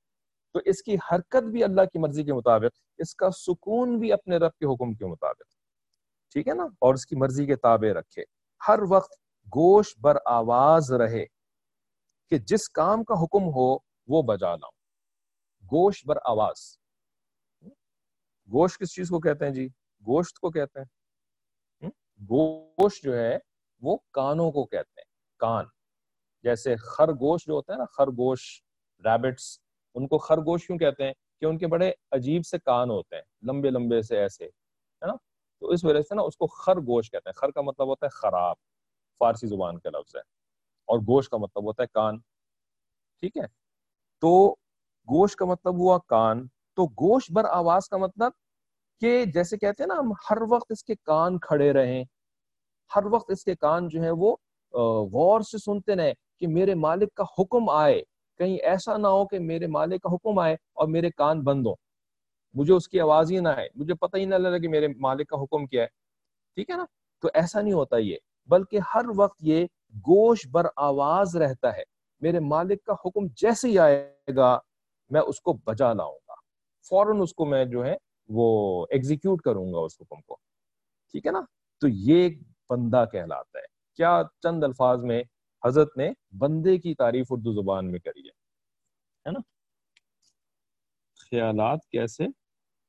[0.52, 4.36] تو اس کی حرکت بھی اللہ کی مرضی کے مطابق، اس کا سکون بھی اپنے
[4.36, 5.54] رب کے حکم کے مطابق۔
[6.32, 8.22] ٹھیک ہے نا؟ اور اس کی مرضی کے تابع رکھے۔
[8.68, 9.12] ہر وقت
[9.46, 11.24] گوش بر آواز رہے۔
[12.30, 14.72] کہ جس کام کا حکم ہو وہ بجا لاؤں
[15.64, 16.78] گوشت بر آواز۔
[18.52, 19.66] گوشت کس چیز کو کہتے ہیں جی؟
[20.06, 20.86] گوشت کو کہتے ہیں۔
[22.30, 23.38] گوشت جو ہے
[23.82, 25.64] وہ کانوں کو کہتے ہیں۔ کان۔
[26.42, 28.62] جیسے خرگوش جو ہوتا ہے نا، خرگوش
[29.04, 29.58] ریبٹس
[29.94, 33.22] ان کو خرگوش کیوں کہتے ہیں؟ کہ ان کے بڑے عجیب سے کان ہوتے ہیں،
[33.42, 35.14] لمبے لمبے سے ایسے، ہے نا؟
[35.60, 38.10] تو اس وجہ سے نا اس کو خرگوش کہتے ہیں۔ خر کا مطلب ہوتا ہے
[38.10, 38.56] خراب،
[39.18, 40.43] فارسی زبان کا لفظ ہے۔
[40.86, 42.18] اور گوشت کا مطلب ہوتا ہے کان۔
[43.20, 43.46] ٹھیک ہے؟
[44.20, 44.52] تو
[45.08, 48.32] گوشت کا مطلب ہوا کان۔ تو گوشت بر آواز کا مطلب
[49.00, 52.04] کہ جیسے کہتے ہیں نا ہم، ہر وقت اس کے کان کھڑے رہیں۔
[52.96, 54.36] ہر وقت اس کے کان جو ہے وہ
[55.12, 58.02] غور سے سنتے رہیں کہ میرے مالک کا حکم آئے۔
[58.38, 61.72] کہیں ایسا نہ ہو کہ میرے مالک کا حکم آئے اور میرے کان بند ہو
[62.54, 65.28] مجھے اس کی آواز ہی نہ آئے۔ مجھے پتہ ہی نہ لگا کہ میرے مالک
[65.28, 65.88] کا حکم کیا ہے۔
[66.54, 66.84] ٹھیک ہے نا؟
[67.22, 68.16] تو ایسا نہیں ہوتا یہ،
[68.46, 69.66] بلکہ ہر وقت یہ
[69.96, 71.82] گوش بر آواز رہتا ہے۔
[72.20, 74.58] میرے مالک کا حکم جیسے ہی آئے گا،
[75.10, 76.34] میں اس کو بجا لاؤں گا۔
[76.88, 77.96] فوراً اس کو میں جو ہے
[78.28, 80.36] وہ ایگزیکیوٹ کروں گا اس حکم کو۔
[81.10, 81.40] ٹھیک ہے نا؟
[81.80, 82.28] تو یہ
[82.70, 83.64] بندہ کہلاتا ہے۔
[83.94, 85.22] کیا چند الفاظ میں
[85.64, 89.40] حضرت نے بندے کی تعریف اردو زبان میں کری ہے نا؟
[91.30, 92.24] خیالات کیسے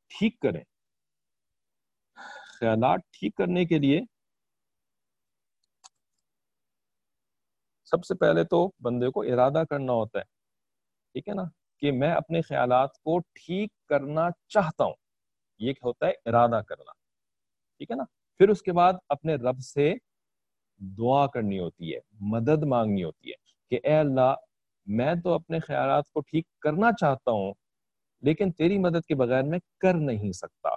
[0.08, 0.64] ٹھیک کریں؟
[2.60, 4.02] خیالات ٹھیک کرنے کے لیے
[7.96, 10.24] سب سے پہلے تو بندے کو ارادہ کرنا ہوتا ہے،
[11.14, 11.44] ٹھیک ہے نا؟
[11.80, 14.94] کہ میں اپنے خیالات کو ٹھیک کرنا چاہتا ہوں۔
[15.60, 16.92] یہ ہوتا ہے؟ ارادہ کرنا،
[17.78, 18.04] ٹھیک ہے نا؟
[18.38, 19.94] پھر اس کے بعد اپنے رب سے
[20.78, 23.36] دعا کرنی ہوتی ہے، مدد مانگنی ہوتی ہے
[23.70, 24.36] کہ اے اللہ،
[24.86, 27.54] میں تو اپنے خیالات کو ٹھیک کرنا چاہتا ہوں،
[28.22, 30.70] لیکن تیری مدد کے بغیر میں کر نہیں سکتا۔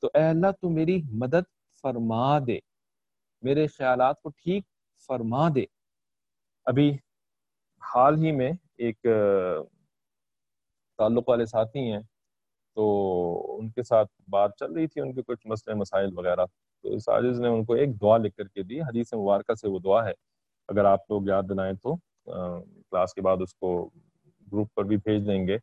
[0.00, 2.58] تو اے اللہ، تو میری مدد فرما دے،
[3.42, 4.64] میرے خیالات کو ٹھیک
[5.06, 5.75] فرما دے۔
[6.66, 6.88] ابھی
[7.94, 9.06] حال ہی میں ایک
[10.98, 12.00] تعلق والے ساتھی ہیں،
[12.76, 12.84] تو
[13.58, 16.46] ان کے ساتھ بات چل رہی تھی، ان کے کچھ مسئلے، مسائل وغیرہ۔
[16.82, 19.78] تو ساجز نے ان کو ایک دعا لکھ کر کے دی، حدیث مبارکہ سے وہ
[19.78, 20.12] دعا ہے۔
[20.68, 21.94] اگر آپ لوگ یاد دلائیں تو
[22.26, 23.68] کلاس کے بعد اس کو
[24.52, 25.56] گروپ پر بھی بھیج دیں گے۔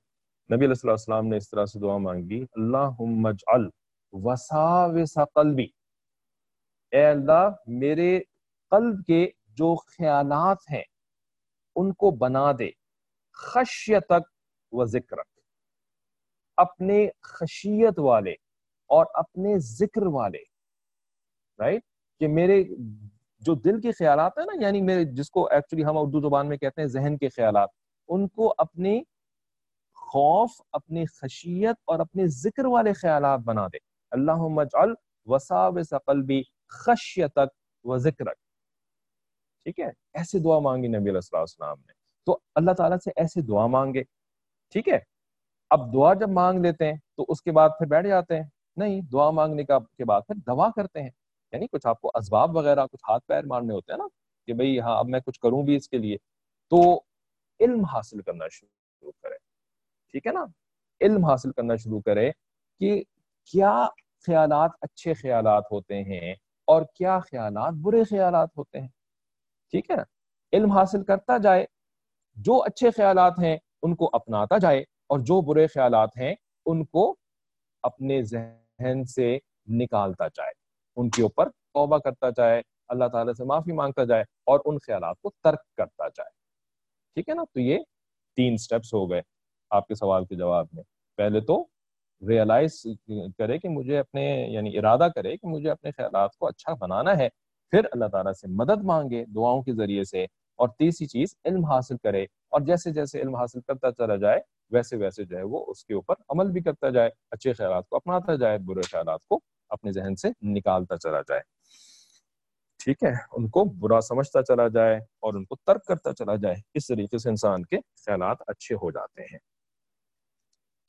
[0.49, 3.67] نبی علیہ السلام نے اس طرح سے دعا مانگی اللہ اجعل
[4.13, 5.67] وساوس قلبی
[6.91, 8.19] اے اللہ، میرے
[8.71, 10.83] قلب کے جو خیالات ہیں
[11.75, 12.69] ان کو بنا دے۔
[13.33, 14.29] خشیتک
[14.71, 15.27] و ذکرک۔
[16.57, 18.31] اپنے خشیت والے
[18.87, 20.37] اور اپنے ذکر والے۔
[21.59, 21.81] رائٹ
[22.19, 22.63] کہ میرے
[23.39, 26.57] جو دل کے خیالات ہیں نا یعنی میرے جس کو ایکچولی ہم اردو زبان میں
[26.57, 27.69] کہتے ہیں ذہن کے خیالات،
[28.07, 29.01] ان کو اپنے
[29.93, 33.77] خوف اپنی خشیت اور اپنے ذکر والے خیالات بنا دے۔
[34.11, 34.93] اللہ مجعل
[35.25, 37.47] وساوس قلبی خشیتک
[37.83, 38.37] و ذکرک۔
[39.63, 41.91] ٹھیک ہے، ایسے دعا مانگی نبی علیہ السلام نے۔
[42.25, 44.03] تو اللہ تعالیٰ سے ایسے دعا مانگے،
[44.71, 44.99] ٹھیک ہے۔
[45.69, 49.01] اب دعا جب مانگ لیتے ہیں تو اس کے بعد پھر بیٹھ جاتے ہیں۔ نہیں،
[49.01, 51.09] دعا مانگنے کا کے بعد پھر دوا کرتے ہیں۔
[51.51, 54.07] یعنی کچھ آپ کو اسباب وغیرہ، کچھ ہاتھ پیر مارنے ہوتے ہیں نا
[54.47, 56.17] کہ بھئی ہاں اب میں کچھ کروں بھی اس کے لیے۔
[56.69, 57.01] تو
[57.59, 59.35] علم حاصل کرنا شروع کرے۔
[60.11, 60.45] ٹھیک ہے نا؟
[61.01, 62.31] علم حاصل کرنا شروع کرے
[62.79, 63.03] کہ
[63.45, 63.87] کیا
[64.27, 66.35] خیالات اچھے خیالات ہوتے ہیں
[66.67, 68.87] اور کیا خیالات برے خیالات ہوتے ہیں۔
[69.73, 70.03] ٹھیک ہے؟ نا
[70.53, 71.65] علم حاصل کرتا جائے،
[72.37, 76.33] جو اچھے خیالات ہیں ان کو اپناتا جائے، اور جو برے خیالات ہیں
[76.65, 77.13] ان کو
[77.83, 79.37] اپنے ذہن سے
[79.79, 80.53] نکالتا جائے،
[80.97, 85.21] ان کے اوپر توبہ کرتا جائے، اللہ تعالیٰ سے معافی مانگتا جائے، اور ان خیالات
[85.21, 86.29] کو ترک کرتا جائے۔
[87.17, 87.79] ٹھیک ہے نا؟ تو یہ
[88.37, 89.21] تین سٹیپس ہو گئے
[89.71, 90.83] آپ کے سوال کے جواب میں۔
[91.17, 91.63] پہلے تو
[92.21, 92.81] ریئلائز
[93.37, 97.27] کرے کہ مجھے اپنے یعنی ارادہ کرے کہ مجھے اپنے خیالات کو اچھا بنانا ہے
[97.73, 100.23] پھر اللہ تعالیٰ سے مدد مانگے، دعاؤں کے ذریعے سے
[100.59, 104.39] اور تیسری چیز، علم حاصل کرے اور جیسے جیسے علم حاصل کرتا چلا جائے،
[104.71, 107.95] ویسے ویسے جو ہے وہ اس کے اوپر عمل بھی کرتا جائے، اچھے خیالات کو
[107.95, 109.39] اپناتا جائے، برے خیالات کو
[109.71, 111.41] اپنے ذہن سے نکالتا چلا جائے۔
[112.79, 116.55] ٹھیک ہے، ان کو برا سمجھتا چلا جائے اور ان کو ترک کرتا چلا جائے،
[116.73, 119.39] اس طریقے سے انسان کے خیالات اچھے ہو جاتے ہیں۔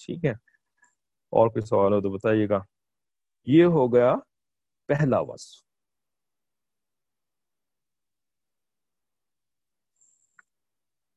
[0.01, 0.32] ٹھیک ہے،
[1.32, 2.61] اور کوئی سوال ہو تو بتائیے گا۔
[3.47, 4.14] یہ ہو گیا
[4.89, 5.64] پہلا وصف۔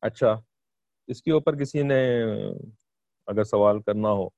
[0.08, 0.42] اچھا
[1.08, 2.22] اس کے اوپر کسی نے
[3.28, 4.30] اگر سوال کرنا ہو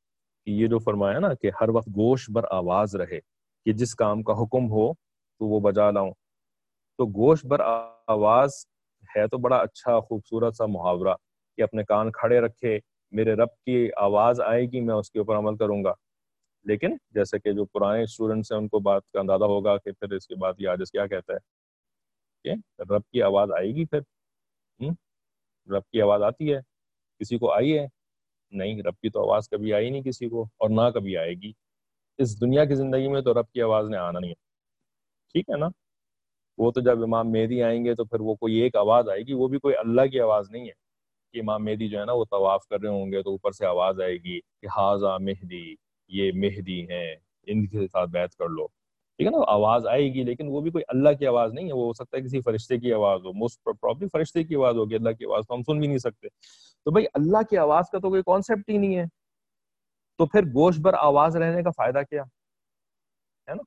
[0.46, 3.20] کہ یہ جو فرمایا نا کہ ہر وقت گوشت بر آواز رہے
[3.66, 6.12] کہ جس کام کا حکم ہو تو وہ بجا لاؤں،
[6.98, 7.60] تو گوشت بر
[8.08, 8.50] آواز
[9.16, 11.14] ہے تو بڑا اچھا خوبصورت سا محاورہ
[11.58, 12.80] کہ اپنے کان کھڑے رکھے،
[13.12, 15.94] میرے رب کی آواز آئے گی، میں اس کے اوپر عمل کروں گا۔
[16.64, 20.12] لیکن جیسے کہ جو پرانے اسٹوڈنٹس ہیں، ان کو بات کا اندازہ ہوگا کہ پھر
[20.12, 21.40] اس کے بعد یہ آجز کیا کہتا ہے؟
[22.44, 24.00] کہ رب کی آواز آئے گی پھر۔
[25.68, 26.60] رب کی آواز آتی ہے،
[27.20, 27.88] کسی کو آئی ہے؟
[28.52, 31.52] نہیں، رب کی تو آواز کبھی آئی نہیں کسی کو اور نہ کبھی آئے گی۔
[32.18, 34.36] اس دنیا کی زندگی میں تو رب کی آواز نے آنا نہیں ہے۔
[35.34, 35.68] ٹھیک ہے نا؟
[36.58, 39.34] وہ تو جب امام مہدی آئیں گے تو پھر وہ کوئی ایک آواز آئے گی،
[39.34, 40.74] وہ بھی کوئی اللہ کی آواز نہیں ہے
[41.34, 43.66] کہ امام مہدی جو ہے نا وہ طواف کر رہے ہوں گے تو اوپر سے
[43.66, 45.76] آواز آئے گی کہ حاضہ مہدی،
[46.08, 48.68] یہ مہدی ہیں، ان کے ساتھ بیعت کر لو۔
[49.20, 51.74] ٹھیک ہے نا، آواز آئے گی لیکن وہ بھی کوئی اللہ کی آواز نہیں ہے،
[51.74, 54.96] وہ ہو سکتا ہے کسی فرشتے کی آواز ہو موسٹ پرابلی فرشتے کی آواز ہوگی
[54.96, 56.28] اللہ کی آواز، تو ہم سن بھی نہیں سکتے۔
[56.84, 59.04] تو بھائی اللہ کی آواز کا تو کوئی کانسیپٹ ہی نہیں ہے۔
[60.18, 62.24] تو پھر گوشت بر آواز رہنے کا فائدہ کیا؟
[63.50, 63.64] ہے نا؟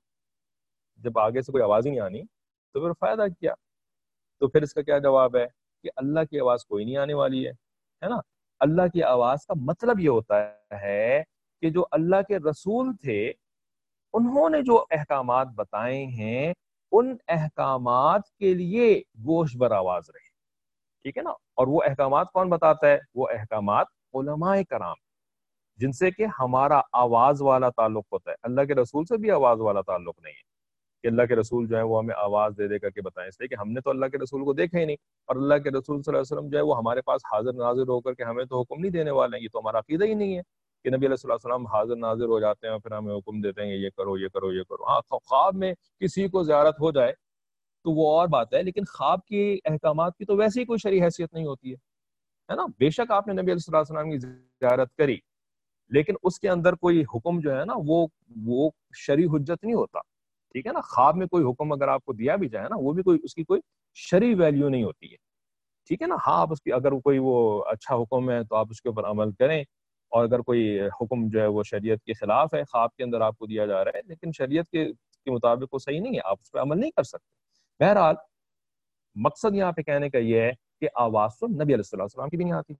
[0.96, 2.22] جب آگے سے کوئی آواز ہی نہیں آنی،
[2.72, 3.54] تو پھر فائدہ کیا؟
[4.40, 5.46] تو پھر اس کا کیا جواب ہے؟
[5.82, 8.16] کہ اللہ کی آواز کوئی نہیں آنے والی ہے نا؟
[8.60, 10.34] اللہ کی آواز کا مطلب یہ ہوتا
[10.80, 11.22] ہے
[11.60, 13.32] کہ جو اللہ کے رسول تھے
[14.12, 16.52] انہوں نے جو احکامات بتائے ہیں،
[16.92, 20.32] ان احکامات کے لیے گوشت بر آواز رہے۔
[21.02, 24.94] ٹھیک ہے نا؟ اور وہ احکامات کون بتاتا ہے؟ وہ احکامات علماء کرام۔
[25.76, 29.60] جن سے کہ ہمارا آواز والا تعلق ہوتا ہے۔ اللہ کے رسول سے بھی آواز
[29.60, 30.52] والا تعلق نہیں ہے۔
[31.02, 33.40] کہ اللہ کے رسول جو ہے وہ ہمیں آواز دے دے کر کے بتائیں۔ اس
[33.40, 34.96] لیے کہ ہم نے تو اللہ کے رسول کو دیکھا ہی نہیں۔
[35.26, 37.88] اور اللہ کے رسول صلی اللہ علیہ وسلم جو ہے وہ ہمارے پاس حاضر ناظر
[37.88, 40.14] ہو کر کے ہمیں تو حکم نہیں دینے والے ہیں، یہ تو ہمارا عقیدہ ہی
[40.14, 40.42] نہیں ہے۔
[40.84, 43.62] کہ نبی علیہ اللہ وسلم حاضر ناظر ہو جاتے ہیں اور پھر ہمیں حکم دیتے
[43.62, 47.12] ہیں یہ کرو یہ کرو یہ کرو۔ ہاں خواب میں کسی کو زیارت ہو جائے
[47.84, 51.02] تو وہ اور بات ہے، لیکن خواب کے احکامات کی تو ویسے ہی کوئی شرعی
[51.02, 55.16] حیثیت نہیں ہوتی ہے نا؟ بے شک آپ نے نبی علیہ السلام کی زیارت کری،
[55.90, 58.06] لیکن اس کے اندر کوئی حکم جو ہے نا، وہ
[58.46, 60.00] وہ شرعی حجت نہیں ہوتا،
[60.54, 62.92] ٹھیک ہے نا؟ خواب میں کوئی حکم اگر آپ کو دیا بھی جائے نا، وہ
[62.92, 63.60] بھی کوئی، اس کی کوئی
[63.96, 65.16] شرعی ویلیو نہیں ہوتی ہے،
[65.90, 67.36] ٹھیک ہے نا؟ ہاں آپ اس کی، اگر کوئی وہ
[67.70, 69.62] اچھا حکم ہے تو آپ اس کے اوپر عمل کریں۔
[70.12, 73.38] اور اگر کوئی حکم جو ہے وہ شریعت کے خلاف ہے، خواب کے اندر آپ
[73.38, 74.92] کو دیا جا رہا ہے، لیکن شریعت کے
[75.24, 77.30] کے مطابق وہ صحیح نہیں ہے، آپ اس پہ عمل نہیں کر سکتے۔
[77.84, 78.14] بہرحال،
[79.14, 82.44] مقصد یہاں پہ کہنے کا یہ ہے کہ آواز تو نبی علیہ السلام کی بھی
[82.44, 82.74] نہیں آتی۔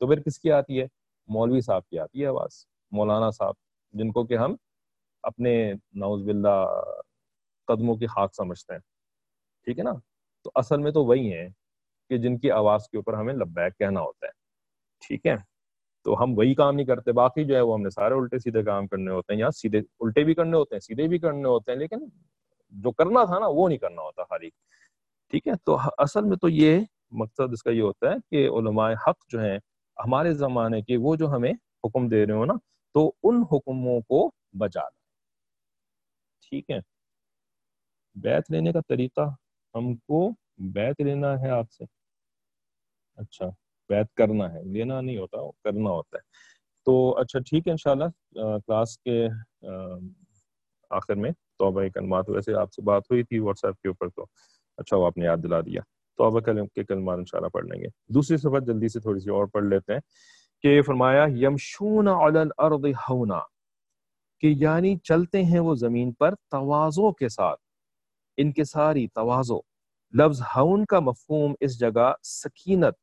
[0.00, 0.86] تو پھر کس کی آتی ہے؟
[1.28, 3.54] مولوی صاحب کی آتی ہے آواز، مولانا صاحب،
[3.92, 4.56] جن کو کہ ہم
[5.22, 6.66] اپنے نوز باللہ
[7.66, 8.80] قدموں کی خاک سمجھتے ہیں۔
[9.64, 9.92] ٹھیک ہے نا؟
[10.42, 11.48] تو اصل میں تو وہی ہیں
[12.10, 14.32] کہ جن کی آواز کے اوپر ہمیں لبیک کہنا ہوتا ہے۔
[15.06, 15.53] ٹھیک ہے؟
[16.04, 18.62] تو ہم وہی کام نہیں کرتے، باقی جو ہے وہ ہم نے سارے الٹے سیدھے
[18.62, 21.72] کام کرنے ہوتے ہیں یا سیدھے الٹے بھی کرنے ہوتے ہیں، سیدھے بھی کرنے ہوتے
[21.72, 21.98] ہیں، لیکن
[22.70, 24.50] جو کرنا تھا نا وہ نہیں کرنا ہوتا خالی۔
[25.30, 26.80] ٹھیک ہے؟ تو اصل میں تو یہ
[27.12, 29.58] مقصد اس کا یہ ہوتا ہے کہ علماء حق جو ہیں
[30.04, 31.52] ہمارے زمانے کے وہ جو ہمیں
[31.84, 32.54] حکم دے رہے ہو نا،
[32.92, 35.04] تو ان حکموں کو بچا لیں۔
[36.48, 36.78] ٹھیک ہے؟
[38.14, 39.20] بیت لینے کا طریقہ
[39.74, 41.84] ہم کو بیت لینا ہے آپ سے۔
[43.16, 43.50] اچھا۔
[43.88, 46.22] بیت کرنا ہے، لینا نہیں ہوتا، کرنا ہوتا ہے۔
[46.86, 48.04] تو اچھا ٹھیک ہے انشاءاللہ
[48.66, 49.26] کلاس کے
[50.90, 54.24] آخر میں توبہ کلمات ویسے آپ سے بات ہوئی تھی واٹس ایپ کے اوپر تو
[54.78, 55.80] اچھا وہ آپ نے یاد دلا دیا۔
[56.18, 59.46] توبہ کلم کے کلمات انشاءاللہ پڑھ لیں گے۔ دوسری صفحہ جلدی سے تھوڑی سی اور
[59.46, 60.00] پڑھ لیتے ہیں
[60.64, 63.40] کہ فرمایا، یمشون علی الارض ہونا،
[64.42, 67.60] کہ یعنی چلتے ہیں وہ زمین پر توازوں کے ساتھ،
[68.38, 69.58] ان کے ساری توازو
[70.14, 72.94] لفظ ہون کا مفہوم اس جگہ سکینت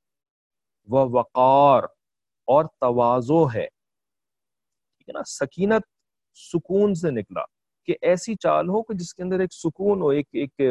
[0.87, 1.83] و وقار
[2.47, 3.67] اور توازو ہے۔
[4.97, 5.81] ٹھیک ہے نا؟ سکینت
[6.35, 7.41] سکون سے نکلا۔
[7.85, 10.61] کہ ایسی چال ہو کہ جس کے اندر ایک سکون ہو، ایک ایک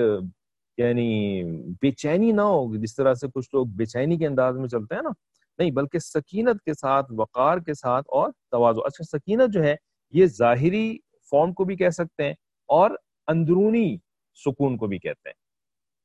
[0.77, 1.43] یعنی
[1.83, 4.95] بے چینی نہ ہو، جس طرح سے کچھ لوگ بے چینی کے انداز میں چلتے
[4.95, 5.11] ہیں نا۔
[5.59, 9.75] نہیں، بلکہ سکینت کے ساتھ، وقار کے ساتھ اور توازو۔ اچھا سکینت جو ہے،
[10.11, 10.99] یہ ظاہری
[11.31, 12.35] فارم کو بھی کہہ سکتے ہیں
[12.67, 12.91] اور
[13.27, 13.97] اندرونی
[14.35, 15.40] سکون کو بھی کہتے ہیں۔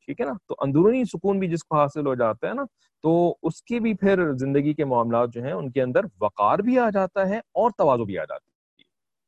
[0.07, 2.63] ٹھیک ہے نا؟ تو اندرونی سکون بھی جس کو حاصل ہو جاتا ہے نا،
[3.03, 6.79] تو اس کی بھی پھر زندگی کے معاملات جو ہیں، ان کے اندر وقار بھی
[6.79, 8.83] آ جاتا ہے اور توازو بھی آ جاتی ہے۔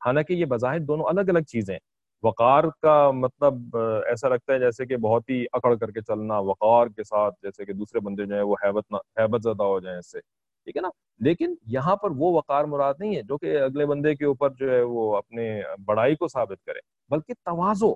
[0.05, 1.79] حالانکہ یہ بظاہر دونوں الگ الگ چیزیں ہیں۔
[2.23, 6.87] وقار کا مطلب ایسا لگتا ہے جیسے کہ بہت ہی اکڑ کر کے چلنا، وقار
[6.87, 10.11] کے ساتھ جیسے کہ دوسرے بندے جو ہیں، وہ حیبت حیبت زدہ ہو جائیں اس
[10.11, 10.19] سے۔
[10.63, 14.15] ٹھیک ہے نا؟ لیکن یہاں پر وہ وقار مراد نہیں ہے جو کہ اگلے بندے
[14.15, 17.93] کے اوپر جو ہے وہ اپنے بڑائی کو ثابت کرے، بلکہ توازو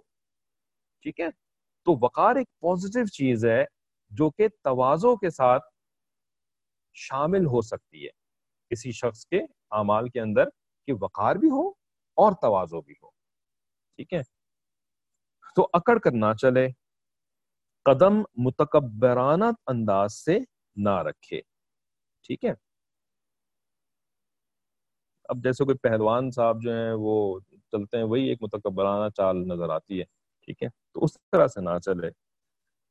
[1.03, 1.27] ٹھیک ہے؟
[1.85, 3.63] تو وقار ایک پازیٹیو چیز ہے
[4.09, 5.63] جو کہ توازو کے ساتھ
[6.93, 8.09] شامل ہو سکتی ہے۔
[8.69, 9.39] کسی شخص کے
[9.71, 10.49] اعمال کے اندر
[10.87, 11.69] کہ وقار بھی ہو
[12.17, 13.09] اور توازو بھی ہو۔
[13.95, 14.21] ٹھیک ہے؟
[15.55, 16.67] تو اکڑ کر نہ چلے۔
[17.85, 20.39] قدم متکبرانہ انداز سے
[20.75, 21.41] نہ رکھے۔
[22.23, 22.53] ٹھیک ہے؟
[25.29, 27.39] اب جیسے کوئی پہلوان صاحب جو ہیں وہ
[27.71, 31.61] چلتے ہیں، وہی ایک متکبرانہ چال نظر آتی ہے۔ ٹھیک ہے؟ تو اس طرح سے
[31.61, 32.09] نہ چلے۔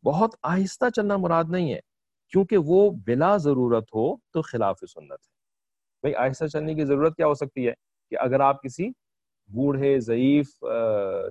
[0.04, 1.80] بہت آہستہ چلنا مراد نہیں ہے۔
[2.28, 5.40] کیونکہ وہ بلا ضرورت ہو تو خلاف سنت ہے۔
[6.02, 7.72] بھائی، آہستہ چلنے کی ضرورت کیا ہو سکتی ہے؟
[8.10, 8.88] کہ اگر آپ کسی
[9.54, 10.64] بوڑھے، ضعیف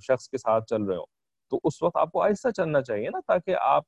[0.02, 1.04] شخص کے ساتھ چل رہے ہو،
[1.50, 3.84] تو اس وقت آپ کو آہستہ چلنا چاہیے نا، تاکہ آپ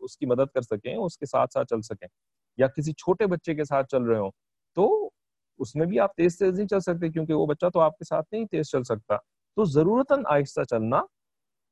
[0.00, 2.08] اس کی مدد کر سکیں، اس کے ساتھ ساتھ چل سکیں۔
[2.56, 4.30] یا کسی چھوٹے بچے کے ساتھ چل رہے ہو
[4.74, 5.10] تو
[5.58, 8.04] اس میں بھی آپ تیز تیز نہیں چل سکتے، کیونکہ وہ بچہ تو آپ کے
[8.04, 9.16] ساتھ نہیں تیز چل سکتا۔
[9.56, 11.02] تو ضرورت آہستہ چلنا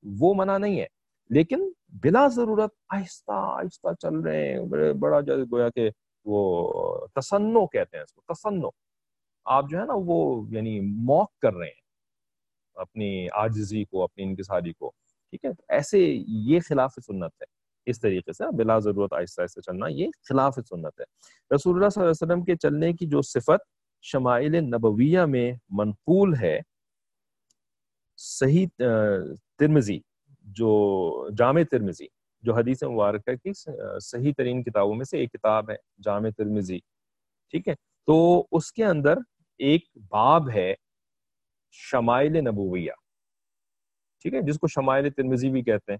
[0.02, 0.86] وہ منع نہیں ہے۔
[1.30, 4.60] لیکن بلا ضرورت آہستہ آہستہ چل رہے ہیں۔
[4.94, 5.90] بڑا گویا کہ
[6.24, 6.72] وہ
[7.14, 8.68] تسنو کہتے ہیں اس کو، تسنو۔
[9.44, 11.88] آپ جو ہے نا وہ یعنی موک کر رہے ہیں۔
[12.74, 14.90] اپنی آجزی کو، اپنی انکساری کو۔
[15.30, 17.44] ٹھیک ہے؟ ایسے یہ خلاف سنت ہے۔
[17.86, 21.04] اس طریقے سے بلا ضرورت آہستہ آہستہ چلنا یہ خلاف سنت ہے۔
[21.54, 26.34] رسول اللہ صلی اللہ علیہ وسلم کے چلنے کی جو صفت شمائل نبویہ میں منقول
[26.40, 26.60] ہے
[28.18, 28.66] صحیح
[29.58, 29.98] ترمزی
[30.56, 32.06] جو جامع ترمزی
[32.44, 33.52] جو حدیث مبارکہ کی
[34.02, 36.78] صحیح ترین کتابوں میں سے ایک کتاب ہے، جامع ترمزی
[37.54, 37.74] ٹھیک ہے؟
[38.08, 39.18] تو اس کے اندر
[39.60, 40.74] ایک باب ہے
[41.74, 42.92] شمائل نبویہ،
[44.22, 45.98] ٹھیک ہے؟ جس کو شمائل ترمزی بھی کہتے ہیں۔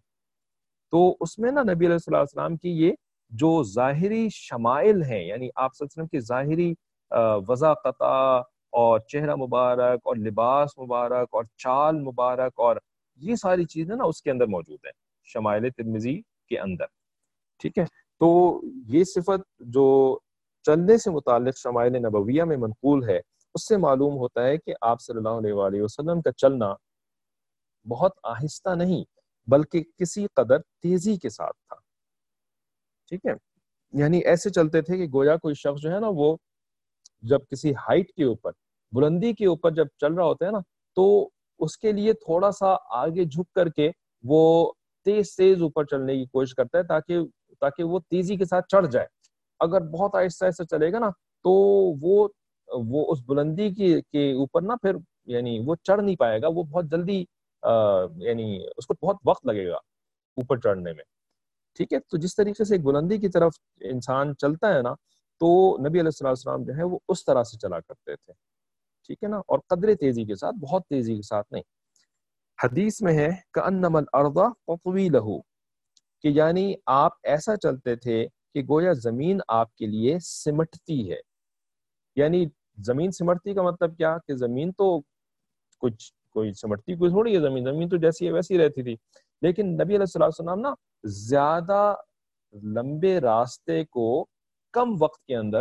[0.93, 2.93] تو اس میں نا نبی علیہ السلام السلام کی یہ
[3.33, 6.75] جو ظاہری شمائل ہیں یعنی آپ صلی اللہ علیہ وسلم کی ظاہری
[7.49, 8.03] وضاقت
[8.71, 12.77] اور چہرہ مبارک اور لباس مبارک اور چال مبارک اور
[13.17, 14.93] یہ ساری چیزیں نا اس کے اندر موجود ہیں،
[15.25, 16.85] شمائل ترمزی کے اندر۔
[17.59, 17.85] ٹھیک ہے؟
[18.19, 20.19] تو یہ صفت جو
[20.63, 23.21] چلنے سے متعلق شمائل نبویہ میں منقول ہے،
[23.55, 26.75] اس سے معلوم ہوتا ہے کہ آپ صلی اللہ علیہ وآلہ وسلم کا چلنا
[27.89, 29.05] بہت آہستہ نہیں،
[29.51, 31.77] بلکہ کسی قدر تیزی کے ساتھ تھا۔
[33.09, 33.33] ٹھیک ہے؟
[33.93, 36.37] یعنی ایسے چلتے تھے کہ گویا کوئی شخص جو ہے نا وہ
[37.23, 38.53] جب کسی ہائٹ کے اوپر،
[38.93, 40.59] بلندی کے اوپر جب چل رہا ہوتا ہے نا،
[40.97, 41.29] تو
[41.61, 43.91] اس کے لیے تھوڑا سا آگے جھک کر کے
[44.25, 44.73] وہ
[45.07, 47.21] تیز تیز اوپر چلنے کی کوشش کرتا ہے تاکہ
[47.61, 49.07] تاکہ وہ تیزی کے ساتھ چڑھ جائے۔
[49.61, 51.09] اگر بہت آہستہ آہستہ چلے گا نا،
[51.45, 51.51] تو
[52.03, 52.29] وہ
[52.69, 54.97] وہ اس بلندی کی، کے اوپر نا پھر
[55.33, 57.19] یعنی وہ چڑھ نہیں پائے گا، وہ بہت جلدی
[58.27, 59.77] یعنی اس کو بہت وقت لگے گا
[60.39, 61.05] اوپر چڑھنے میں۔
[61.77, 63.53] ٹھیک ہے، تو جس طریقے سے ایک بلندی کی طرف
[63.91, 64.95] انسان چلتا ہے نا
[65.39, 68.33] تو نبی علیہ السلام السلام جو ہے وہ اس طرح سے چلا کرتے تھے۔
[69.07, 71.63] ٹھیک ہے نا؟ اور قدر تیزی کے ساتھ، بہت تیزی کے ساتھ نہیں۔
[72.65, 75.41] حدیث میں ہے کہ انم الردا قطوی لہو
[76.23, 81.21] کہ یعنی آپ ایسا چلتے تھے کہ گویا زمین آپ کے لیے سمٹتی ہے۔
[82.17, 82.47] یعنی
[82.87, 85.01] زمین سمٹتی کا مطلب کیا؟ کہ زمین تو
[85.79, 88.97] کچھ، کوئی سمٹتی کوئی تھوڑی ہے، زمین زمین تو جیسی ہے ویسی رہتی تھی۔
[89.43, 90.75] لیکن نبی علیہ السلام نا،
[91.05, 91.95] زیادہ
[92.63, 94.27] لمبے راستے کو
[94.71, 95.61] کم وقت کے اندر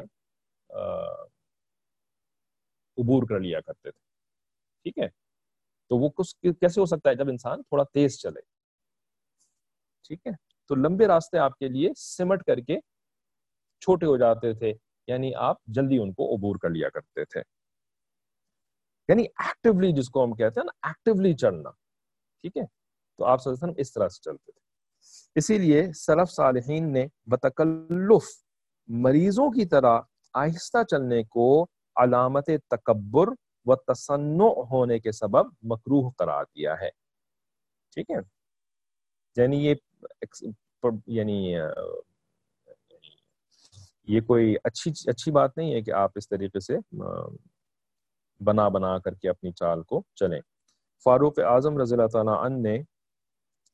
[2.98, 4.00] عبور کر لیا کرتے تھے۔
[4.84, 5.08] ٹھیک ہے؟
[5.90, 8.42] تو وہ کچھ کیسے ہو سکتا ہے جب انسان تھوڑا تیز چلے؟
[10.08, 10.32] ٹھیک ہے؟
[10.66, 12.80] تو لمبے راستے آپ کے لیے سمٹ کر کے
[13.80, 14.74] چھوٹے ہو جاتے تھے
[15.08, 17.42] یعنی آپ جلدی ان کو عبور کر لیا کرتے تھے۔
[19.08, 21.70] یعنی ایکٹیولی جس کو ہم کہتے ہیں نا ایکٹیولی چلنا۔
[22.42, 22.66] ٹھیک ہے؟
[23.18, 24.60] تو آپ صلی اللہ علیہ وسلم اس طرح سے چلتے تھے۔
[25.36, 28.47] اسی لیے سلف صالحین نے بتکلف
[28.88, 30.02] مریضوں کی طرح
[30.34, 31.64] آہستہ چلنے کو
[31.96, 33.28] علامت تکبر
[33.66, 36.90] و تصنع ہونے کے سبب مکروح قرار دیا ہے۔
[37.94, 38.18] ٹھیک ہے؟
[39.36, 39.76] یعنی یہ
[41.08, 41.56] یعنی
[44.08, 46.78] یہ کوئی اچھی اچھی بات نہیں ہے کہ آپ اس طریقے سے
[48.44, 50.42] بنا بنا کر کے اپنی چال کو چلیں۔
[51.04, 52.76] فاروق اعظم رضی اللہ تعالیٰ عنہ نے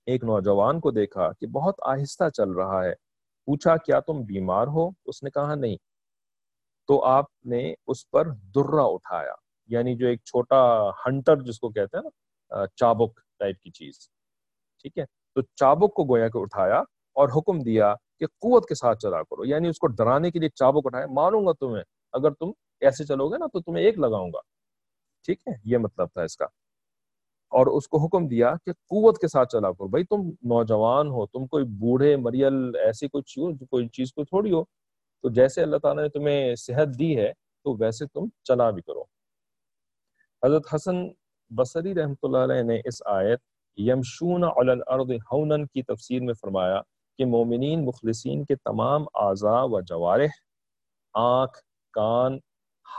[0.06, 3.03] ایک نوجوان کو دیکھا کہ بہت آہستہ چل رہا ہے۔
[3.46, 5.78] پوچھا، کیا تم بیمار ہو؟ اس نے کہا، نہیں۔
[6.88, 8.26] تو آپ نے اس پر
[8.56, 9.34] درہ اٹھایا
[9.68, 13.94] یعنی جو ایک چھوٹا ہنٹر جس کو کہتے ہیں نا چابک ٹائپ کی چیز۔
[14.82, 16.80] ٹھیک ہے؟ تو چابک کو گویا کے اٹھایا
[17.16, 20.50] اور حکم دیا کہ قوت کے ساتھ چلا کرو یعنی اس کو ڈرانے کے لیے
[20.50, 21.84] چابک اٹھایا۔ مانوں گا تمہیں،
[22.14, 24.40] اگر تم ایسے چلو گے نا، تو تمہیں ایک لگاؤں گا۔
[25.26, 26.46] ٹھیک ہے؟ یہ مطلب تھا اس کا۔
[27.54, 31.26] اور اس کو حکم دیا کہ قوت کے ساتھ چلا کرو۔ بھائی تم نوجوان ہو،
[31.26, 34.64] تم کوئی بوڑھے، مریل، ایسی کوئی چیز کوئی چیز کو تھوڑی ہو۔
[35.24, 37.32] تو جیسے اللہ تعالیٰ نے تمہیں صحت دی ہے،
[37.64, 39.04] تو ویسے تم چلا بھی کرو۔
[40.44, 40.96] حضرت حسن
[41.50, 43.40] بصری رحمۃ اللہ علیہ نے اس آیت
[43.78, 46.82] یمشون علی الارض ہونن کی تفسیر میں فرمایا
[47.20, 50.34] کہ مومنین، مخلصین کے تمام اعضاء و جوارح،
[51.14, 51.58] آنکھ،
[51.94, 52.38] کان،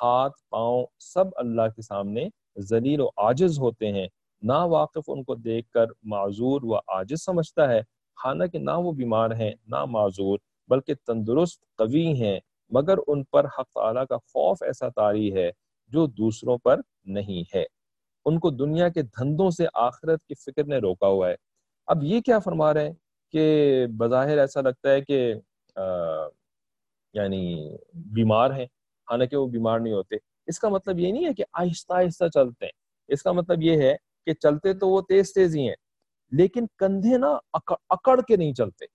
[0.02, 2.28] ہاتھ، پاؤں، سب اللہ کے سامنے
[2.58, 4.06] ذلیل و عاجز ہوتے ہیں۔
[4.44, 7.80] نا واقف ان کو دیکھ کر معذور و عاجز سمجھتا ہے۔
[8.24, 10.38] حالانکہ نہ وہ بیمار ہیں، نہ معذور،
[10.68, 12.40] بلکہ تندرست، قوی ہیں۔
[12.70, 15.50] مگر ان پر حق تعالیٰ کا خوف ایسا طاری ہے
[15.88, 17.64] جو دوسروں پر نہیں ہے۔
[18.24, 21.34] ان کو دنیا کے دھندوں سے آخرت کی فکر نے روکا ہوا ہے۔
[21.86, 22.94] اب یہ کیا فرما رہے ہیں
[23.32, 25.34] کہ بظاہر ایسا لگتا ہے کہ
[27.14, 28.66] یعنی بیمار ہیں،
[29.10, 30.16] حالانکہ وہ بیمار نہیں ہوتے۔
[30.46, 32.72] اس کا مطلب یہ نہیں ہے کہ آہستہ آہستہ چلتے ہیں۔
[33.08, 35.76] اس کا مطلب یہ ہے کہ چلتے تو وہ تیز تیز ہی ہیں۔
[36.30, 37.38] لیکن کندھے نا
[37.88, 38.86] اکڑ کے نہیں چلتے۔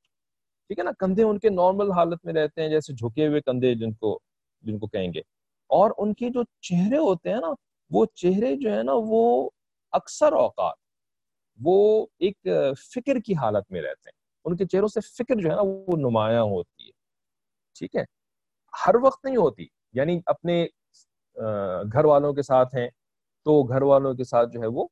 [0.67, 3.75] ٹھیک ہے نا؟ کندھے ان کے نارمل حالت میں رہتے ہیں، جیسے جھکے ہوئے کندھے
[3.75, 4.19] جن کو
[4.61, 5.19] جن کو کہیں گے۔
[5.67, 7.47] اور ان کے جو چہرے ہوتے ہیں نا،
[7.89, 9.49] وہ چہرے جو ہے نا، وہ
[9.91, 10.75] اکثر اوقات
[11.63, 12.37] وہ ایک
[12.95, 15.97] فکر کی حالت میں رہتے ہیں۔ ان کے چہروں سے فکر جو ہے نا، وہ
[15.97, 16.91] نمایاں ہوتی ہے۔
[17.79, 18.03] ٹھیک ہے؟
[18.87, 20.67] ہر وقت نہیں ہوتی۔ یعنی اپنے
[21.93, 22.89] گھر والوں کے ساتھ ہیں
[23.45, 24.87] تو گھر والوں کے ساتھ جو ہے وہ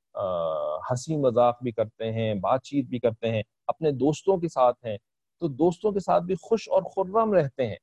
[0.92, 4.98] ہنسی مذاق بھی کرتے ہیں، بات چیت بھی کرتے ہیں، اپنے دوستوں کے ساتھ ہیں۔
[5.40, 7.76] تو دوستوں کے ساتھ بھی خوش اور خرم رہتے ہیں۔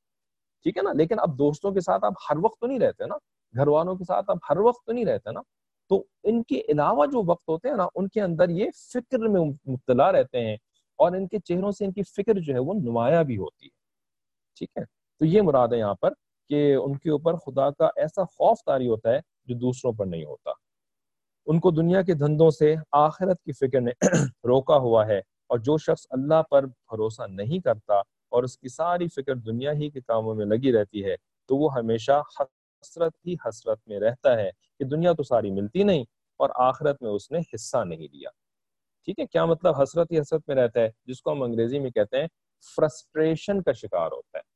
[0.63, 3.15] ٹھیک ہے نا؟ لیکن اب دوستوں کے ساتھ آپ ہر وقت تو نہیں رہتے نا؟
[3.57, 5.41] گھر والوں کے ساتھ اب ہر وقت تو نہیں رہتے نا؟
[5.89, 9.41] تو ان کے علاوہ جو وقت ہوتے ہیں نا، ان کے اندر یہ فکر میں
[9.41, 10.57] مبتلا رہتے ہیں
[10.97, 13.71] اور ان کے چہروں سے ان کی فکر جو ہے وہ نمایاں بھی ہوتی ہے۔
[14.59, 14.85] ٹھیک ہے؟
[15.19, 16.11] تو یہ مراد ہے یہاں پر
[16.49, 20.25] کہ ان کے اوپر خدا کا ایسا خوف تاری ہوتا ہے جو دوسروں پر نہیں
[20.25, 20.51] ہوتا۔
[21.47, 23.91] ان کو دنیا کے دھندوں سے آخرت کی فکر نے
[24.45, 27.99] روکا ہوا ہے اور جو شخص اللہ پر بھروسہ نہیں کرتا
[28.33, 31.17] اور اس کی ساری فکر دنیا ہی کے کاموں میں لگی رہتی ہے،
[31.49, 36.05] تو وہ ہمیشہ حسرت ہی حسرت میں رہتا ہے کہ دنیا تو ساری ملتی نہیں
[36.41, 38.31] اور آخرت میں اس نے حصہ نہیں لیا۔
[39.09, 41.91] ٹھیک ہے، کیا مطلب حسرت ہی حسرت میں رہتا ہے؟ جس کو ہم انگریزی میں
[41.91, 42.27] کہتے ہیں،
[42.77, 44.53] فرسٹریشن کا شکار ہوتا ہے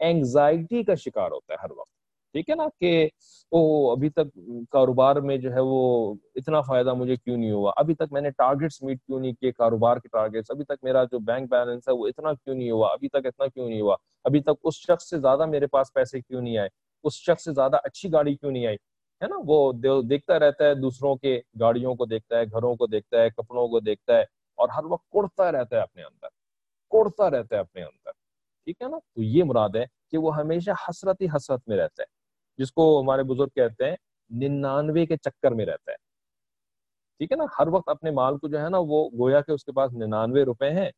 [0.00, 1.99] اینگزائٹی کا شکار ہوتا ہے ہر وقت۔
[2.34, 3.08] ٹھیک ہے نا کہ
[3.52, 4.38] او ابھی تک
[4.70, 8.30] کاروبار میں جو ہے وہ اتنا فائدہ مجھے کیوں نہیں ہوا؟ ابھی تک میں نے
[8.30, 11.92] ٹارگیٹس میٹ کیوں نہیں کیے کاروبار کے ٹارگیٹس ابھی تک میرا جو بینک بیلنس ہے
[11.92, 15.10] وہ اتنا کیوں نہیں ہوا؟ ابھی تک اتنا کیوں نہیں ہوا؟ ابھی تک اس شخص
[15.10, 16.68] سے زیادہ میرے پاس پیسے کیوں نہیں آئے؟
[17.04, 18.76] اس شخص سے زیادہ اچھی گاڑی کیوں نہیں آئی؟
[19.22, 19.72] ہے نا؟ وہ
[20.02, 23.80] دیکھتا رہتا ہے، دوسروں کے گاڑیوں کو دیکھتا ہے، گھروں کو دیکھتا ہے، کپڑوں کو
[23.80, 24.22] دیکھتا ہے
[24.54, 26.28] اور ہر وقت کوڑتا رہتا ہے اپنے اندر،
[26.88, 28.10] کوڑتا رہتا ہے اپنے اندر،
[28.64, 32.02] ٹھیک ہے نا؟ تو یہ مراد ہے کہ وہ ہمیشہ حسرت ہی حسرت میں رہتا
[32.02, 32.19] ہے۔
[32.60, 33.96] جس کو ہمارے بزرگ کہتے ہیں،
[34.30, 35.96] ننانوے کے چکر میں رہتا ہے۔
[37.18, 39.64] ٹھیک ہے نا؟ ہر وقت اپنے مال کو جو ہے نا، وہ گویا کہ اس
[39.64, 40.88] کے پاس ننانوے روپے ہیں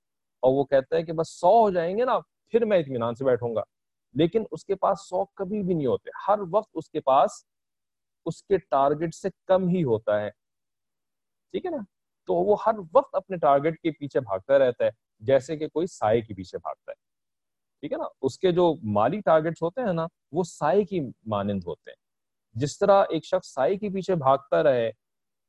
[0.40, 3.24] اور وہ کہتا ہے کہ بس سو ہو جائیں گے نا، پھر میں اطمینان سے
[3.24, 3.60] بیٹھوں گا۔
[4.14, 7.30] لیکن اس کے پاس سو کبھی بھی نہیں ہوتے۔ ہر وقت اس کے پاس
[8.26, 10.30] اس کے ٹارگٹ سے کم ہی ہوتا ہے۔
[11.52, 11.76] ٹھیک ہے نا؟
[12.26, 14.90] تو وہ ہر وقت اپنے ٹارگٹ کے پیچھے بھاگتا رہتا ہے،
[15.20, 17.11] جیسے کہ کوئی سائے کے پیچھے بھاگتا ہے۔
[17.82, 21.64] ٹھیک ہے نا؟ اس کے جو مالی ٹارگٹس ہوتے ہیں نا، وہ سائے کی مانند
[21.66, 21.96] ہوتے ہیں۔
[22.54, 24.90] جس طرح ایک شخص سائے کے پیچھے بھاگتا رہے،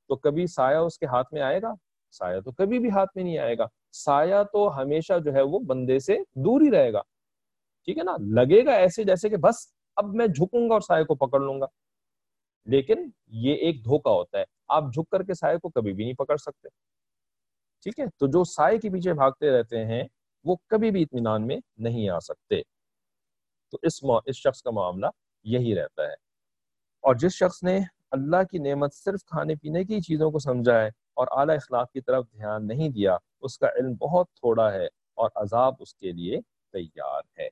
[0.07, 1.73] تو کبھی سایہ اس کے ہاتھ میں آئے گا؟
[2.11, 5.59] سایہ تو کبھی بھی ہاتھ میں نہیں آئے گا۔ سایہ تو ہمیشہ جو ہے وہ
[5.59, 7.01] بندے سے دور ہی رہے گا۔
[7.85, 11.03] ٹھیک ہے نا؟ لگے گا ایسے جیسے کہ بس اب میں جھکوں گا اور سائے
[11.03, 11.65] کو پکڑ لوں گا۔
[12.65, 16.13] لیکن یہ ایک دھوکا ہوتا ہے۔ آپ جھک کر کے سائے کو کبھی بھی نہیں
[16.13, 16.67] پکڑ سکتے۔
[17.83, 20.03] ٹھیک ہے؟ تو جو سائے کے پیچھے بھاگتے رہتے ہیں
[20.43, 22.61] وہ کبھی بھی اطمینان میں نہیں آ سکتے۔
[23.71, 25.05] تو اس اس شخص کا معاملہ
[25.43, 26.13] یہی رہتا ہے۔
[27.01, 27.79] اور جس شخص نے
[28.11, 32.01] اللہ کی نعمت صرف کھانے پینے کی چیزوں کو سمجھا ہے اور اعلیٰ اخلاق کی
[32.01, 36.39] طرف دھیان نہیں دیا، اس کا علم بہت تھوڑا ہے اور عذاب اس کے لیے
[36.73, 37.49] تیار ہے۔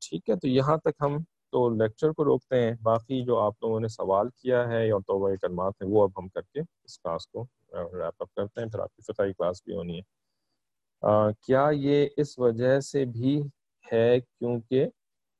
[0.00, 1.18] ٹھیک ہے، تو یہاں تک ہم
[1.50, 5.30] تو لیکچر کو روکتے ہیں۔ باقی جو آپ لوگوں نے سوال کیا ہے یا توبہ
[5.40, 8.78] کلمات ہیں، وہ اب ہم کر کے اس کلاس کو ریپ اپ کرتے ہیں۔ پھر
[8.78, 10.19] آپ کی فتحی کلاس بھی ہونی ہے۔
[11.40, 13.42] کیا یہ اس وجہ سے بھی
[13.92, 14.88] ہے کیونکہ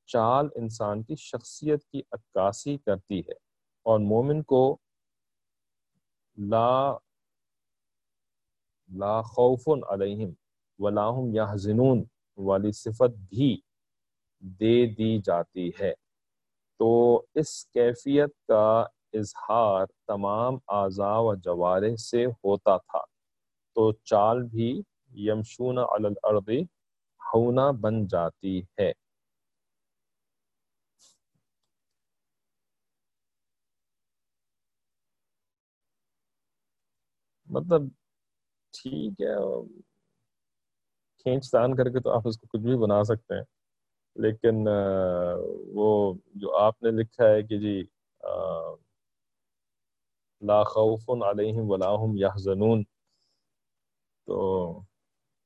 [0.06, 3.32] چال انسان کی شخصیت کی عکاسی کرتی ہے
[3.82, 4.76] اور مومن کو
[6.38, 6.92] لا
[8.90, 10.32] لا خوف علیہم
[10.78, 11.44] ولاحم یا
[12.36, 13.56] والی صفت بھی
[14.38, 15.92] دے دی جاتی ہے۔
[16.78, 23.00] تو اس کیفیت کا اظہار تمام اعضاء و جوارح سے ہوتا تھا۔
[23.76, 24.82] تو چال بھی
[25.12, 26.48] یمشون الارض
[27.20, 28.90] ہونا بن جاتی ہے۔
[37.48, 37.82] مطلب
[38.74, 39.34] ٹھیک ہے،
[41.26, 43.44] کھینچ تان کر کے تو آپ اس کو کچھ بھی بنا سکتے ہیں۔
[44.16, 44.66] لیکن
[45.74, 45.88] وہ
[46.34, 47.82] جو آپ نے لکھا ہے کہ جی
[50.42, 52.82] لا خوف علیہم ولاحم یحزنون،
[54.28, 54.36] تو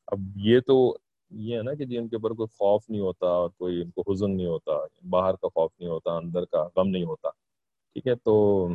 [0.07, 0.97] اب یہ تو
[1.31, 3.91] یہ ہے نا کہ جی ان کے اوپر کوئی خوف نہیں ہوتا اور کوئی ان
[3.91, 4.73] کو حزن نہیں ہوتا،
[5.11, 7.31] باہر کا خوف نہیں ہوتا، اندر کا غم نہیں ہوتا۔
[7.93, 8.69] ٹھیک ہے؟ تو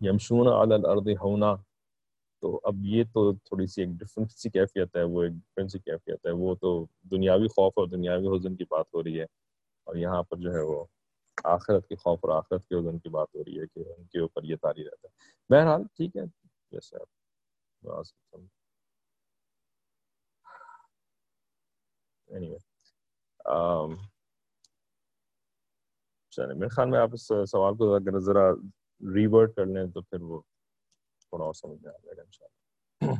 [0.00, 1.54] یمشون علی الارض ہونا
[2.40, 5.78] تو اب یہ تو تھوڑی سی ایک ڈفرنٹ سی کیفیت ہے، وہ ایک ڈفرنٹ سی
[5.78, 9.26] کیفیت ہے۔ وہ تو دنیاوی خوف اور دنیاوی حزن کی بات ہو رہی ہے۔
[9.84, 10.84] اور یہاں پر جو ہے وہ
[11.44, 14.20] آخرت کے خوف اور آخرت کے حزن کی بات ہو رہی ہے کہ ان کے
[14.20, 15.12] اوپر یہ تاری رہتا ہے۔
[15.50, 16.22] بہرحال، ٹھیک ہے؟
[22.30, 22.68] جیسے
[23.44, 23.90] آپ
[26.30, 28.50] چلے میرے خیال میں آپ اس سوال کو اگر ذرا
[29.14, 30.40] ریورٹ کر لیں تو پھر وہ
[31.20, 33.14] تھوڑا اور سمجھ میں آ جائے گا ان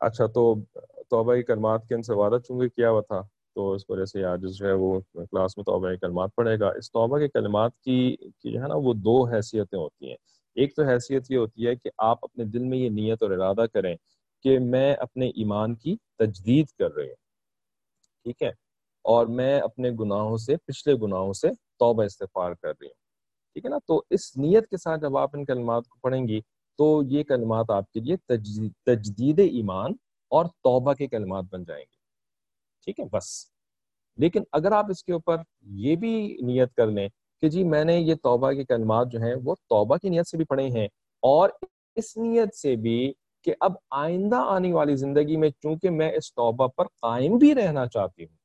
[0.00, 0.54] اچھا تو
[1.10, 3.20] توبہ کلمات کے ان سے وعدہ، چونکہ کیا ہوا تھا،
[3.54, 6.92] تو اس وجہ سے آج جو ہے وہ کلاس میں توبہ کلمات پڑھے گا۔ اس
[6.92, 10.16] توبہ کے کلمات کی جو ہے نا، وہ دو حیثیتیں ہوتی ہیں۔
[10.54, 13.66] ایک تو حیثیت یہ ہوتی ہے کہ آپ اپنے دل میں یہ نیت اور ارادہ
[13.72, 13.96] کریں
[14.44, 17.25] کہ میں اپنے ایمان کی تجدید کر رہی ہوں۔
[18.26, 18.48] ٹھیک ہے؟
[19.02, 21.48] اور میں اپنے گناہوں سے، پچھلے گناہوں سے
[21.78, 22.94] توبہ استفار کر رہی ہوں۔
[23.52, 26.40] ٹھیک ہے نا؟ تو اس نیت کے ساتھ جب آپ ان کلمات کو پڑھیں گی،
[26.78, 28.16] تو یہ کلمات آپ کے لیے
[28.86, 29.90] تجدید ایمان
[30.28, 31.96] اور توبہ کے کلمات بن جائیں گے۔
[32.84, 33.46] ٹھیک ہے؟ بس۔
[34.16, 37.08] لیکن اگر آپ اس کے اوپر یہ بھی نیت کر لیں
[37.40, 40.36] کہ جی میں نے یہ توبہ کے کلمات جو ہیں، وہ توبہ کی نیت سے
[40.36, 40.88] بھی پڑھے ہیں
[41.20, 41.50] اور
[41.96, 43.12] اس نیت سے بھی
[43.46, 47.86] کہ اب آئندہ آنے والی زندگی میں چونکہ میں اس توبہ پر قائم بھی رہنا
[47.86, 48.36] چاہتی ہوں،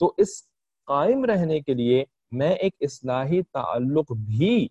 [0.00, 0.42] تو اس
[0.88, 4.68] قائم رہنے کے لیے میں ایک اصلاحی تعلق بھی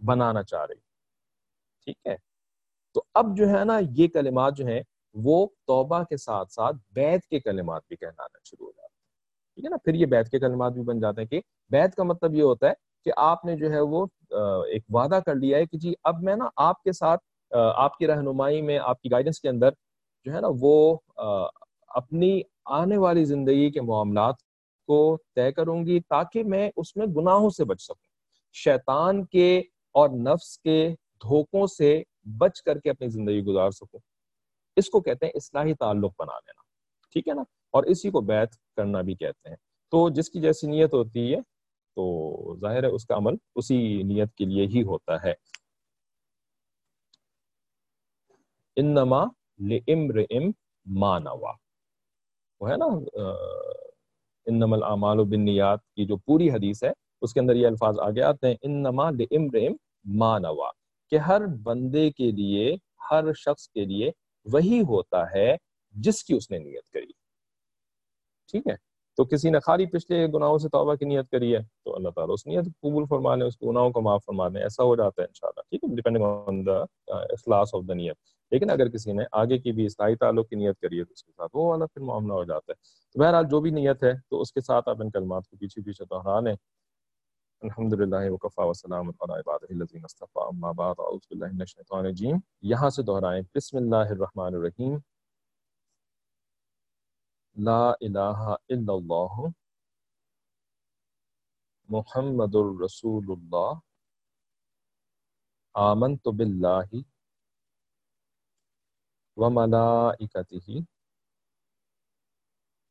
[0.00, 0.90] بنانا چاہ رہی ہوں۔
[1.86, 2.16] ٹھیک ہے؟
[2.96, 4.82] تو اب جو ہے نا، یہ کلمات جو ہیں،
[5.14, 9.64] وہ توبہ کے ساتھ ساتھ بیت کے کلمات بھی کہلانا شروع ہو جاتے ہیں۔ ٹھیک
[9.64, 12.34] ہے نا؟ پھر یہ بیت کے کلمات بھی بن جاتے ہیں کہ بیت کا مطلب
[12.34, 12.72] یہ ہوتا ہے
[13.04, 14.06] کہ آپ نے جو ہے وہ
[14.64, 17.20] ایک وعدہ کر لیا ہے کہ جی اب میں نا آپ کے ساتھ
[17.54, 19.68] آپ کی رہنمائی میں، آپ کی گائیڈنس کے اندر
[20.24, 20.96] جو ہے نا وہ
[21.88, 24.34] اپنی آنے والی زندگی کے معاملات
[24.86, 28.12] کو طے کروں گی تاکہ میں اس میں گناہوں سے بچ سکوں۔
[28.52, 29.58] شیطان کے
[29.92, 32.02] اور نفس کے دھوکوں سے
[32.38, 34.00] بچ کر کے اپنی زندگی گزار سکوں۔
[34.76, 36.62] اس کو کہتے ہیں اصلاحی تعلق بنا لینا۔
[37.12, 39.56] ٹھیک ہے نا؟ اور اسی کو بیت کرنا بھی کہتے ہیں۔
[39.90, 41.40] تو جس کی جیسی نیت ہوتی ہے،
[41.96, 45.34] تو ظاہر ہے اس کا عمل اسی نیت کے لیے ہی ہوتا ہے۔
[48.76, 49.24] انما
[49.60, 50.38] لامرئ
[50.86, 51.52] ما نوا
[52.60, 52.86] وہ ہے نا
[54.46, 56.90] انما الاعمال بالنیات کی جو پوری حدیث ہے،
[57.22, 59.68] اس کے اندر یہ الفاظ آگے آتے ہیں انما لامرئ
[60.04, 60.70] ما نوا
[61.12, 62.76] کہ ہر بندے کے لیے،
[63.10, 64.10] ہر شخص کے لیے
[64.52, 65.56] وہی ہوتا ہے
[65.94, 67.12] جس کی اس نے نیت کری۔
[68.50, 68.76] ٹھیک ہے؟
[69.16, 72.34] تو کسی نے خالی پچھلے گناہوں سے توبہ کی نیت کری ہے، تو اللہ تعالیٰ
[72.34, 75.26] اس نیت قبول فرما لیں اس گناہوں کو معاف فرما دیں ایسا ہو جاتا ہے
[75.26, 78.16] انشاءاللہ، ٹھیک ہے؟ ڈیپینڈنگ آن دا اخلاص آف دا نیت۔
[78.52, 81.24] لیکن اگر کسی نے آگے کی بھی اصلاحی تعلق کی نیت کری ہے تو اس
[81.24, 82.74] کے ساتھ وہ والا پھر معاملہ ہو جاتا ہے۔
[83.12, 85.82] تو بہرحال جو بھی نیت ہے تو اس کے ساتھ آپ ان کلمات کو پیچھے
[85.82, 86.54] پیچھے دہرا لیں
[87.60, 89.10] الحمد للہ وقفا وسلام
[91.90, 94.98] الرجیم۔ یہاں سے دہرائیں۔ بسم اللہ الرحمن الرحیم۔
[97.56, 99.46] لا الہ الا اللہ۔
[101.88, 103.72] محمد الرسول اللہ۔
[105.74, 107.11] آمنت باللہ۔
[109.36, 110.86] وملائكته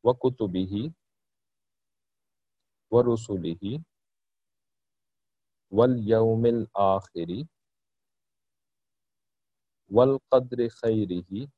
[0.04, 0.92] وكتبه
[2.90, 3.84] ورسله
[5.70, 7.30] واليوم الآخر
[9.88, 11.48] والقدر خيره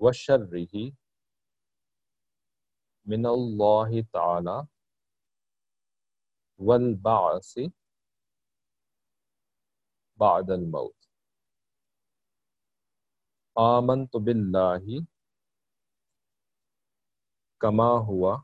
[0.00, 0.92] وشره
[3.04, 4.66] من الله تعالى
[6.58, 7.58] والبعث
[10.16, 10.97] بعد الموت
[13.58, 15.00] آمنت باللہ
[17.60, 18.36] کما ہوا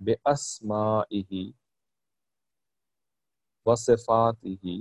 [0.00, 1.42] بأسمائہ
[3.66, 4.74] وصفاتہ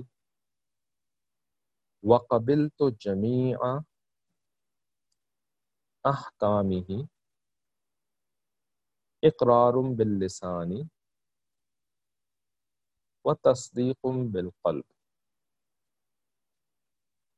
[2.04, 3.74] وقبلت جميعا
[6.06, 7.02] احکامہ
[9.24, 10.72] اقرار باللسان
[13.26, 14.84] و تصدیق بالقلب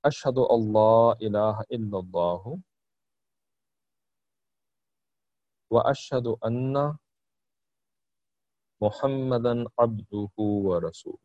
[0.05, 2.47] اشہد اللہ الہ الا اللہ
[5.71, 6.75] و اشہد ان
[8.81, 11.17] محمدا عبدہ و رسول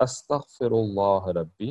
[0.00, 1.70] استغفر اللہ ربی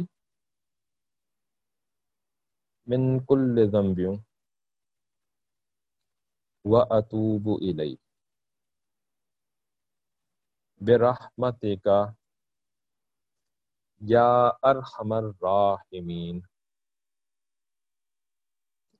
[2.88, 4.00] من کل ذنب
[6.66, 7.96] و اتوب الی
[10.82, 11.88] برحمتک
[14.10, 14.28] یا
[14.64, 16.40] ارحم الراحمین۔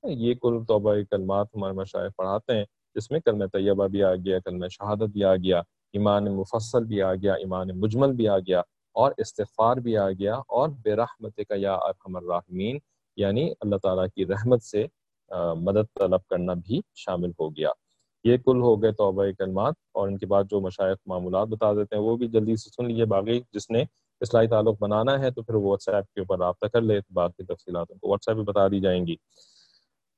[0.04, 2.64] یہ کل توبہ کلمات ہمارے مشاہد پڑھاتے ہیں،
[2.96, 5.58] جس میں کلمہ طیبہ بھی آ گیا، کلمہ شہادت بھی آ گیا،
[5.94, 8.60] ایمان مفصل بھی آ گیا، ایمان مجمل بھی آ گیا،
[8.96, 12.78] اور استغفار بھی آ گیا، اور برحمت کا یا ارحم الراحمین
[13.16, 14.86] یعنی اللہ تعالیٰ کی رحمت سے
[15.60, 17.70] مدد طلب کرنا بھی شامل ہو گیا۔
[18.24, 21.96] یہ کل ہو گئے توبہ کلمات، اور ان کے بعد جو مشائق معمولات بتا دیتے
[21.96, 23.84] ہیں، وہ بھی جلدی سے سن لیجیے باقی جس نے
[24.20, 27.44] اصلاحی تعلق بنانا ہے تو پھر وہ واٹس ایپ کے اوپر رابطہ کر لے باقی
[27.44, 29.16] تفصیلات ان کو واٹس ایپ پہ بتا دی جائیں گی۔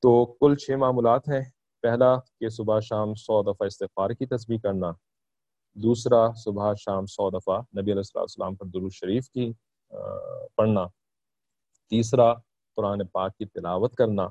[0.03, 1.45] تو کل چھ معمولات ہیں۔
[1.83, 4.93] پہلا، کہ صبح شام سو دفعہ استغفار کی تصویر کرنا۔
[5.75, 9.53] دوسرا، صبح شام سو دفعہ نبی علیہ السلام السلام پر درود شریف کی
[10.57, 10.87] پڑھنا۔
[11.91, 12.35] تیسرا،
[12.77, 14.29] قرآن پاک کی تلاوت کرنا۔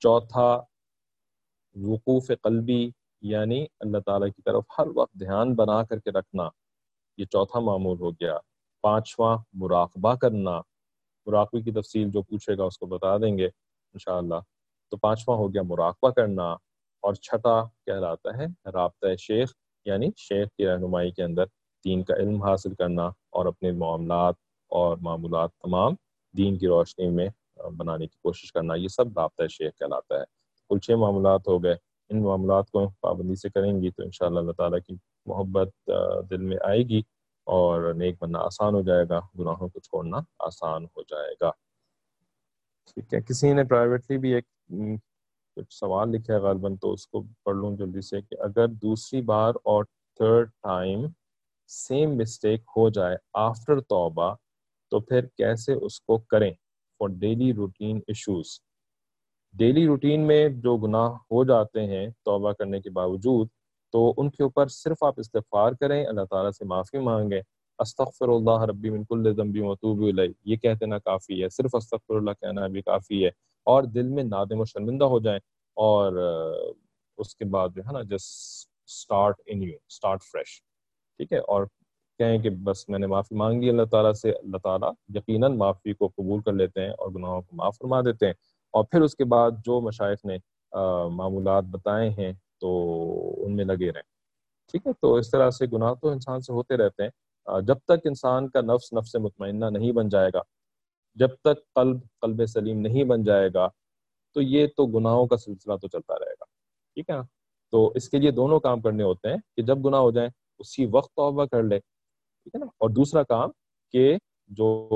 [0.00, 0.48] چوتھا،
[1.74, 2.90] وقوف قلبی
[3.20, 6.48] یعنی اللہ تعالیٰ کی طرف ہر وقت دھیان بنا کر کے رکھنا۔
[7.16, 8.38] یہ چوتھا معمول ہو گیا۔
[8.88, 10.60] پانچواں مراقبہ کرنا۔
[11.26, 13.46] مراقبے کی تفصیل جو پوچھے گا اس کو بتا دیں گے
[13.94, 14.38] انشاءاللہ۔
[14.90, 16.52] تو پانچواں ہو گیا مراقبہ کرنا
[17.04, 19.52] اور چھٹا کہلاتا ہے رابطہ شیخ
[19.84, 21.44] یعنی شیخ کی رہنمائی کے اندر
[21.84, 24.34] دین کا علم حاصل کرنا اور اپنے معاملات
[24.68, 25.92] اور معمولات تمام
[26.36, 27.28] دین کی روشنی میں
[27.76, 30.24] بنانے کی کوشش کرنا، یہ سب رابطہ شیخ کہلاتا ہے۔
[30.68, 31.74] کل چھ معاملات ہو گئے،
[32.08, 35.90] ان معاملات کو پابندی سے کریں گی تو انشاءاللہ اللہ تعالیٰ کی محبت
[36.30, 37.00] دل میں آئے گی۔
[37.48, 41.50] اور نیک بننا آسان ہو جائے گا۔ گناہوں کو چھوڑنا آسان ہو جائے گا۔
[42.86, 44.44] ٹھیک ہے۔ کسی نے پرائیویٹلی بھی ایک
[45.56, 49.22] کچھ سوال لکھا ہے غالباً تو اس کو پڑھ لوں جلدی سے کہ اگر دوسری
[49.22, 49.84] بار اور
[50.20, 51.06] تھرڈ ٹائم
[51.70, 54.34] سیم مسٹیک ہو جائے آفٹر توبہ
[54.92, 56.52] تو پھر کیسے اس کو کریں
[57.00, 58.58] for daily routine issues
[59.54, 63.48] daily routine میں جو گناہ ہو جاتے ہیں توبہ کرنے کے باوجود
[63.92, 67.40] تو ان کے اوپر صرف آپ استغفار کریں، اللہ تعالیٰ سے معافی مانگیں۔
[67.78, 72.14] استغفر اللہ ربی من کل ذنبی وتوب الیہ۔ یہ کہتے نا کافی ہے، صرف استغفر
[72.14, 73.30] اللہ کہنا بھی کافی ہے۔
[73.64, 75.40] اور دل میں نادم و شرمندہ ہو جائیں
[75.74, 76.12] اور
[77.18, 80.62] اس کے بعد جو ہے نا just start anew start fresh
[81.16, 81.66] ٹھیک ہے؟ اور
[82.18, 86.08] کہیں کہ بس میں نے معافی مانگی اللہ تعالیٰ سے، اللہ تعالیٰ یقیناً معافی کو
[86.08, 88.34] قبول کر لیتے ہیں اور گناہوں کو معاف فرما دیتے ہیں۔
[88.70, 90.38] اور پھر اس کے بعد جو مشائق نے
[91.10, 92.68] معمولات بتائے ہیں تو
[93.44, 94.08] ان میں لگے رہیں۔
[94.70, 97.10] ٹھیک ہے، تو اس طرح سے گناہ تو انسان سے ہوتے رہتے ہیں۔
[97.62, 100.40] جب تک انسان کا نفس نفس مطمئنہ نہیں بن جائے گا،
[101.14, 103.68] جب تک قلب قلب سلیم نہیں بن جائے گا،
[104.34, 106.44] تو یہ تو گناہوں کا سلسلہ تو چلتا رہے گا۔
[106.94, 107.22] ٹھیک ہے نا؟
[107.70, 110.28] تو اس کے لیے دونوں کام کرنے ہوتے ہیں کہ جب گناہ ہو جائیں،
[110.58, 113.50] اسی وقت توبہ کر لے ٹھیک ہے نا؟ اور دوسرا کام
[113.92, 114.16] کہ
[114.48, 114.88] جو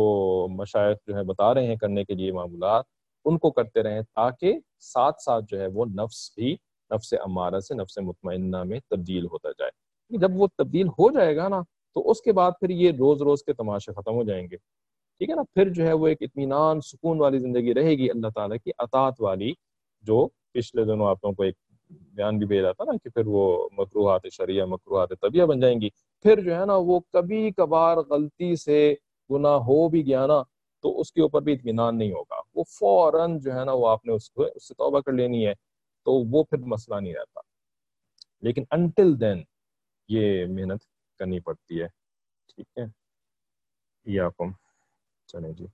[0.50, 2.84] مشائق جو ہے بتا رہے ہیں کرنے کے لیے معمولات،
[3.24, 6.56] ان کو کرتے رہیں تاکہ ساتھ ساتھ جو ہے وہ نفس بھی
[6.95, 9.70] نفس امارہ سے نفس مطمئنہ میں تبدیل ہوتا جائے۔
[10.11, 11.61] یعنی جب وہ تبدیل ہو جائے گا نا،
[11.95, 14.57] تو اس کے بعد پھر یہ روز روز کے تماشے ختم ہو جائیں گے۔
[15.18, 18.28] ٹھیک ہے نا؟ پھر جو ہے وہ ایک اطمینان، سکون والی زندگی رہے گی اللہ
[18.34, 19.53] تعالیٰ کی اطاعت والی،
[20.03, 21.55] جو پچھلے دنوں آپ لوگوں کو ایک
[21.90, 25.88] بیان بھی بھیجا تھا نا کہ پھر وہ مکروحات شریعہ مکروحات طبیعہ بن جائیں گی۔
[26.22, 28.95] پھر جو ہے نا وہ کبھی کبھار غلطی سے
[29.30, 30.43] گناہ ہو بھی گیا نا،
[30.82, 34.05] تو اس کے اوپر بھی اطمینان نہیں ہوگا۔ وہ فوراً جو ہے نا وہ آپ
[34.05, 35.55] نے اس کو، اس سے توبہ کر لینی ہے۔
[36.05, 37.40] تو وہ پھر مسئلہ نہیں رہتا۔
[38.40, 39.42] لیکن انٹل دین
[40.09, 40.84] یہ محنت
[41.18, 41.88] کرنی پڑتی ہے۔
[42.46, 42.84] ٹھیک ہے۔
[44.05, 44.50] یا کم
[45.26, 45.66] چلیں جی۔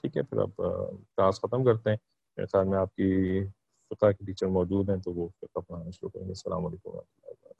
[0.00, 0.56] ٹھیک ہے، پھر آپ
[1.16, 1.96] کلاس ختم کرتے ہیں۔
[2.36, 3.40] میرے خیال میں آپ کی
[3.90, 6.92] فقہ کے ٹیچر موجود ہیں تو وہ فقہ پڑھانا شروع کریں گے۔ السلام علیکم و
[6.92, 7.59] رحمۃ اللہ